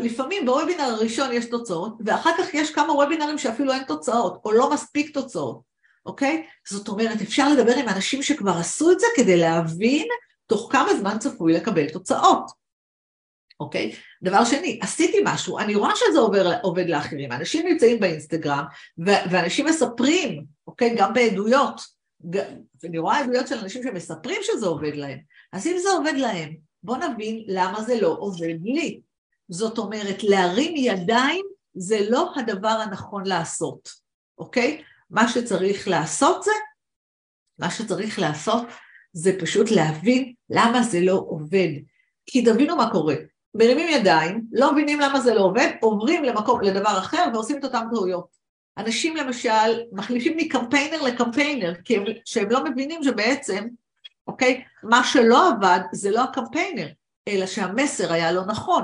לפעמים 0.02 0.46
בוובינר 0.46 0.84
הראשון 0.84 1.32
יש 1.32 1.46
תוצאות, 1.46 1.98
ואחר 2.06 2.30
כך 2.38 2.54
יש 2.54 2.72
כמה 2.72 2.94
וובינרים 2.94 3.38
שאפילו 3.38 3.74
אין 3.74 3.84
תוצאות, 3.84 4.42
או 4.46 4.52
לא 4.52 4.74
מספיק 4.74 5.14
תוצאות, 5.14 5.62
אוקיי? 6.06 6.46
זאת 6.70 6.88
אומרת, 6.88 7.22
אפשר 7.22 7.50
לדבר 7.50 7.76
עם 7.76 7.90
אנשים 7.90 8.24
שכבר 8.24 8.58
עשו 8.58 8.92
את 8.92 9.00
זה 9.00 9.08
כדי 9.16 9.38
להבין 9.38 10.08
תוך 10.48 10.70
כמה 10.72 10.96
זמן 10.96 11.18
צפוי 11.20 11.54
לקבל 11.54 11.90
תוצאות, 11.90 12.52
אוקיי? 13.60 13.96
דבר 14.24 14.46
שני, 14.46 14.80
עשיתי 14.82 15.18
משהו, 15.24 15.60
אני 15.60 15.76
רואה 15.76 15.96
שזה 15.96 16.20
עובר, 16.20 16.54
עובד 16.62 16.90
לאחרים, 16.90 17.32
אנשים 17.32 17.68
נמצאים 17.68 18.00
באינסטגרם, 18.00 18.64
ואנשים 19.32 19.66
מספרים, 19.66 20.46
אוקיי? 20.68 20.96
גם 20.98 21.14
בעדויות, 21.14 22.03
ואני 22.84 22.98
רואה 22.98 23.20
עדויות 23.20 23.48
של 23.48 23.58
אנשים 23.58 23.84
שמספרים 23.84 24.42
שזה 24.42 24.68
עובד 24.68 24.96
להם, 24.96 25.20
אז 25.54 25.68
אם 25.68 25.78
זה 25.84 25.90
עובד 25.90 26.14
להם, 26.16 26.56
בואו 26.84 26.98
נבין 27.10 27.44
למה 27.48 27.82
זה 27.82 28.02
לא 28.02 28.16
עובד 28.20 28.56
לי. 28.64 29.02
זאת 29.50 29.78
אומרת, 29.78 30.24
להרים 30.24 30.74
ידיים 30.76 31.46
זה 31.74 31.98
לא 32.10 32.32
הדבר 32.36 32.68
הנכון 32.68 33.26
לעשות, 33.26 33.90
אוקיי? 34.38 34.84
מה 35.10 35.28
שצריך 35.28 35.88
לעשות 35.88 36.44
זה, 36.44 36.52
מה 37.60 37.72
שצריך 37.72 38.20
לעשות 38.20 38.64
זה 39.14 39.38
פשוט 39.40 39.72
להבין 39.72 40.34
למה 40.50 40.84
זה 40.84 41.00
לא 41.02 41.26
עובד. 41.28 41.70
כי 42.26 42.46
תבינו 42.46 42.76
מה 42.76 42.92
קורה, 42.92 43.16
מרימים 43.56 43.88
ידיים, 43.90 44.46
לא 44.52 44.72
מבינים 44.72 45.00
למה 45.00 45.20
זה 45.20 45.34
לא 45.34 45.42
עובד, 45.42 45.72
עוברים 45.82 46.24
למקום, 46.24 46.62
לדבר 46.62 46.98
אחר 46.98 47.26
ועושים 47.34 47.58
את 47.58 47.64
אותן 47.64 47.84
טעויות. 47.94 48.43
אנשים 48.78 49.16
למשל 49.16 49.82
מחליפים 49.92 50.38
מקמפיינר 50.38 51.02
לקמפיינר, 51.02 51.74
כי 51.86 51.98
הם, 51.98 52.04
שהם 52.26 52.50
לא 52.50 52.64
מבינים 52.64 53.04
שבעצם 53.04 53.68
אוקיי? 54.28 54.64
מה 54.84 55.04
שלא 55.04 55.50
עבד 55.50 55.80
זה 55.92 56.12
לא 56.12 56.24
הקמפיינר, 56.24 56.88
אלא 57.28 57.46
שהמסר 57.46 58.14
היה 58.14 58.32
לא 58.32 58.46
נכון, 58.46 58.84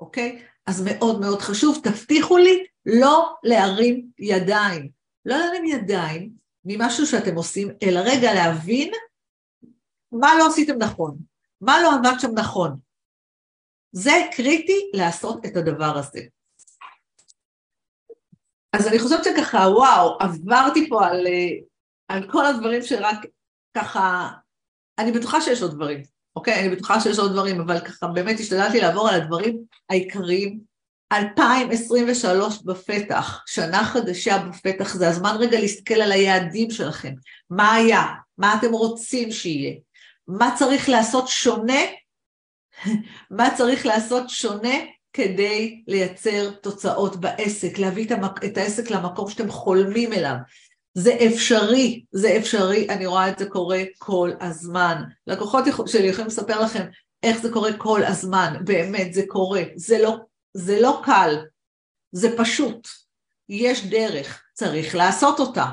אוקיי? 0.00 0.42
אז 0.66 0.82
מאוד 0.86 1.20
מאוד 1.20 1.40
חשוב, 1.40 1.80
תבטיחו 1.84 2.38
לי 2.38 2.66
לא 2.86 3.34
להרים 3.42 4.10
ידיים. 4.18 4.90
לא 5.24 5.36
להרים 5.36 5.64
ידיים 5.64 6.30
ממשהו 6.64 7.06
שאתם 7.06 7.34
עושים, 7.34 7.68
אלא 7.82 8.00
רגע 8.04 8.34
להבין 8.34 8.92
מה 10.12 10.32
לא 10.38 10.46
עשיתם 10.46 10.78
נכון, 10.78 11.16
מה 11.60 11.82
לא 11.82 11.94
עבד 11.94 12.20
שם 12.20 12.30
נכון. 12.34 12.76
זה 13.92 14.12
קריטי 14.32 14.90
לעשות 14.94 15.46
את 15.46 15.56
הדבר 15.56 15.98
הזה. 15.98 16.20
אז 18.78 18.88
אני 18.88 18.98
חושבת 18.98 19.24
שככה, 19.24 19.58
וואו, 19.58 20.18
עברתי 20.20 20.88
פה 20.88 21.06
על, 21.06 21.26
אה, 21.26 21.48
על 22.08 22.30
כל 22.30 22.46
הדברים 22.46 22.82
שרק 22.82 23.18
ככה, 23.76 24.28
אני 24.98 25.12
בטוחה 25.12 25.40
שיש 25.40 25.62
עוד 25.62 25.74
דברים, 25.74 26.02
אוקיי? 26.36 26.60
אני 26.60 26.76
בטוחה 26.76 27.00
שיש 27.00 27.18
עוד 27.18 27.32
דברים, 27.32 27.60
אבל 27.60 27.80
ככה 27.80 28.06
באמת 28.06 28.40
השתדלתי 28.40 28.80
לעבור 28.80 29.08
על 29.08 29.20
הדברים 29.20 29.58
העיקריים. 29.90 30.60
2023 31.12 32.62
בפתח, 32.62 33.42
שנה 33.46 33.84
חדשה 33.84 34.38
בפתח, 34.38 34.94
זה 34.94 35.08
הזמן 35.08 35.36
רגע 35.38 35.60
להסתכל 35.60 35.94
על 35.94 36.12
היעדים 36.12 36.70
שלכם. 36.70 37.14
מה 37.50 37.74
היה? 37.74 38.04
מה 38.38 38.54
אתם 38.58 38.72
רוצים 38.72 39.32
שיהיה? 39.32 39.74
מה 40.28 40.54
צריך 40.58 40.88
לעשות 40.88 41.28
שונה? 41.28 41.80
מה 43.38 43.54
צריך 43.56 43.86
לעשות 43.86 44.30
שונה 44.30 44.74
כדי 45.16 45.82
לייצר 45.86 46.50
תוצאות 46.50 47.16
בעסק, 47.16 47.78
להביא 47.78 48.06
את 48.44 48.56
העסק 48.58 48.90
למקום 48.90 49.30
שאתם 49.30 49.50
חולמים 49.50 50.12
אליו. 50.12 50.34
זה 50.94 51.16
אפשרי, 51.26 52.04
זה 52.12 52.36
אפשרי, 52.36 52.88
אני 52.88 53.06
רואה 53.06 53.28
את 53.28 53.38
זה 53.38 53.46
קורה 53.46 53.82
כל 53.98 54.30
הזמן. 54.40 55.02
לקוחות 55.26 55.64
שלי 55.86 56.06
יכולים 56.06 56.26
לספר 56.26 56.60
לכם 56.60 56.84
איך 57.22 57.38
זה 57.42 57.52
קורה 57.52 57.72
כל 57.78 58.00
הזמן, 58.04 58.54
באמת, 58.64 59.14
זה 59.14 59.22
קורה. 59.28 59.62
זה 59.76 59.98
לא, 59.98 60.16
זה 60.54 60.80
לא 60.80 61.00
קל, 61.04 61.36
זה 62.12 62.36
פשוט. 62.36 62.88
יש 63.48 63.86
דרך, 63.86 64.42
צריך 64.52 64.94
לעשות 64.94 65.40
אותה, 65.40 65.66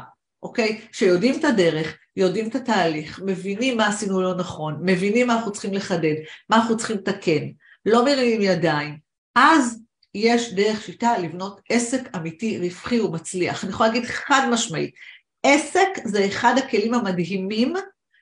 אוקיי? 0.43 0.81
שיודעים 0.91 1.39
את 1.39 1.45
הדרך, 1.45 1.97
יודעים 2.15 2.49
את 2.49 2.55
התהליך, 2.55 3.21
מבינים 3.25 3.77
מה 3.77 3.87
עשינו 3.87 4.21
לא 4.21 4.35
נכון, 4.35 4.77
מבינים 4.81 5.27
מה 5.27 5.35
אנחנו 5.35 5.51
צריכים 5.51 5.73
לחדד, 5.73 6.15
מה 6.49 6.57
אנחנו 6.57 6.77
צריכים 6.77 6.97
לתקן, 6.97 7.47
לא 7.85 8.05
מרימים 8.05 8.41
ידיים, 8.41 9.02
אז 9.35 9.79
יש 10.15 10.53
דרך 10.53 10.81
שיטה 10.83 11.17
לבנות 11.17 11.61
עסק 11.69 12.15
אמיתי, 12.15 12.59
רווחי 12.59 12.99
ומצליח. 12.99 13.63
אני 13.63 13.71
יכולה 13.71 13.89
להגיד 13.89 14.05
חד 14.05 14.47
משמעית, 14.51 14.95
עסק 15.43 15.89
זה 16.03 16.27
אחד 16.27 16.53
הכלים 16.57 16.93
המדהימים 16.93 17.73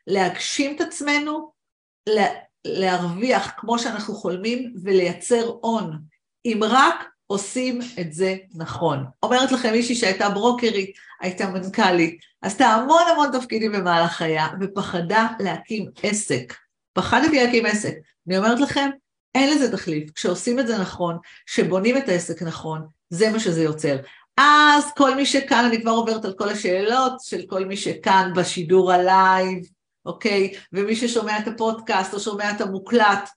להגשים 0.07 0.76
את 0.76 0.82
עצמנו, 0.82 1.51
להרוויח 2.66 3.53
כמו 3.57 3.80
שאנחנו 3.80 4.16
חולמים 4.16 4.74
ולייצר 4.84 5.51
הון, 5.62 5.99
אם 6.45 6.59
רק 6.64 7.05
עושים 7.28 7.80
את 7.99 8.14
זה 8.14 8.36
נכון. 8.55 9.05
אומרת 9.24 9.51
לכם 9.51 9.72
מישהי 9.72 9.95
שהייתה 9.95 10.30
ברוקרית, 10.30 10.95
הייתה 11.22 11.49
מנכ"לית, 11.49 12.20
עשתה 12.41 12.66
המון 12.66 13.01
המון 13.12 13.39
תפקידים 13.39 13.72
במהלך 13.72 14.12
חייה 14.12 14.47
ופחדה 14.62 15.28
להקים 15.39 15.91
עסק. 16.03 16.53
פחדתי 16.93 17.43
להקים 17.43 17.66
עסק. 17.66 17.93
אני 18.28 18.38
אומרת 18.38 18.59
לכם, 18.59 18.89
אין 19.36 19.50
לזה 19.50 19.72
תחליף. 19.72 20.12
כשעושים 20.12 20.60
את 20.60 20.68
זה 20.68 20.78
נכון, 20.78 21.18
כשבונים 21.46 21.98
את 21.98 22.10
העסק 22.10 22.42
נכון, 22.42 22.88
זה 23.10 23.30
מה 23.30 23.40
שזה 23.40 23.64
יוצר. 23.64 23.98
אז 24.38 24.84
כל 24.98 25.16
מי 25.16 25.26
שכאן, 25.26 25.66
אני 25.66 25.82
כבר 25.82 25.92
עוברת 25.92 26.26
על 26.26 26.34
כל 26.34 26.50
השאלות 26.50 27.14
של 27.22 27.42
כל 27.48 27.66
מי 27.66 27.78
שכאן 27.78 28.32
בשידור 28.36 28.92
הלייב, 28.92 29.66
אוקיי? 30.06 30.54
ומי 30.74 30.96
ששומע 30.96 31.40
את 31.40 31.48
הפודקאסט 31.48 32.14
או 32.14 32.20
שומע 32.20 32.52
את 32.52 32.62
המוקלט, 32.62 33.30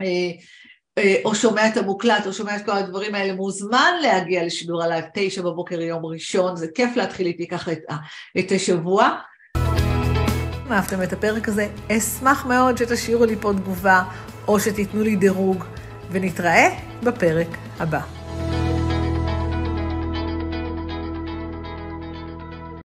אה, 0.00 0.30
אה, 0.98 1.16
או 1.24 1.34
שומע 1.34 1.68
את 1.68 1.76
המוקלט 1.76 2.26
או 2.26 2.32
שומע 2.32 2.56
את 2.56 2.64
כל 2.64 2.72
הדברים 2.72 3.14
האלה, 3.14 3.34
מוזמן 3.34 3.92
להגיע 4.02 4.44
לשידור 4.44 4.82
הלייב 4.82 5.04
תשע 5.14 5.42
בבוקר 5.42 5.80
יום 5.80 6.06
ראשון, 6.06 6.56
זה 6.56 6.66
כיף 6.74 6.96
להתחיל 6.96 7.26
איתי 7.26 7.48
ככה 7.48 7.72
את, 7.72 7.82
את 8.38 8.52
השבוע. 8.52 9.18
אם 10.66 10.72
אהבתם 10.72 11.02
את 11.02 11.12
הפרק 11.12 11.48
הזה, 11.48 11.68
אשמח 11.92 12.46
מאוד 12.46 12.76
שתשאירו 12.76 13.24
לי 13.24 13.36
פה 13.40 13.52
תגובה 13.56 14.02
או 14.48 14.60
שתיתנו 14.60 15.02
לי 15.02 15.16
דירוג, 15.16 15.64
ונתראה 16.10 16.68
בפרק 17.02 17.48
הבא. 17.80 18.21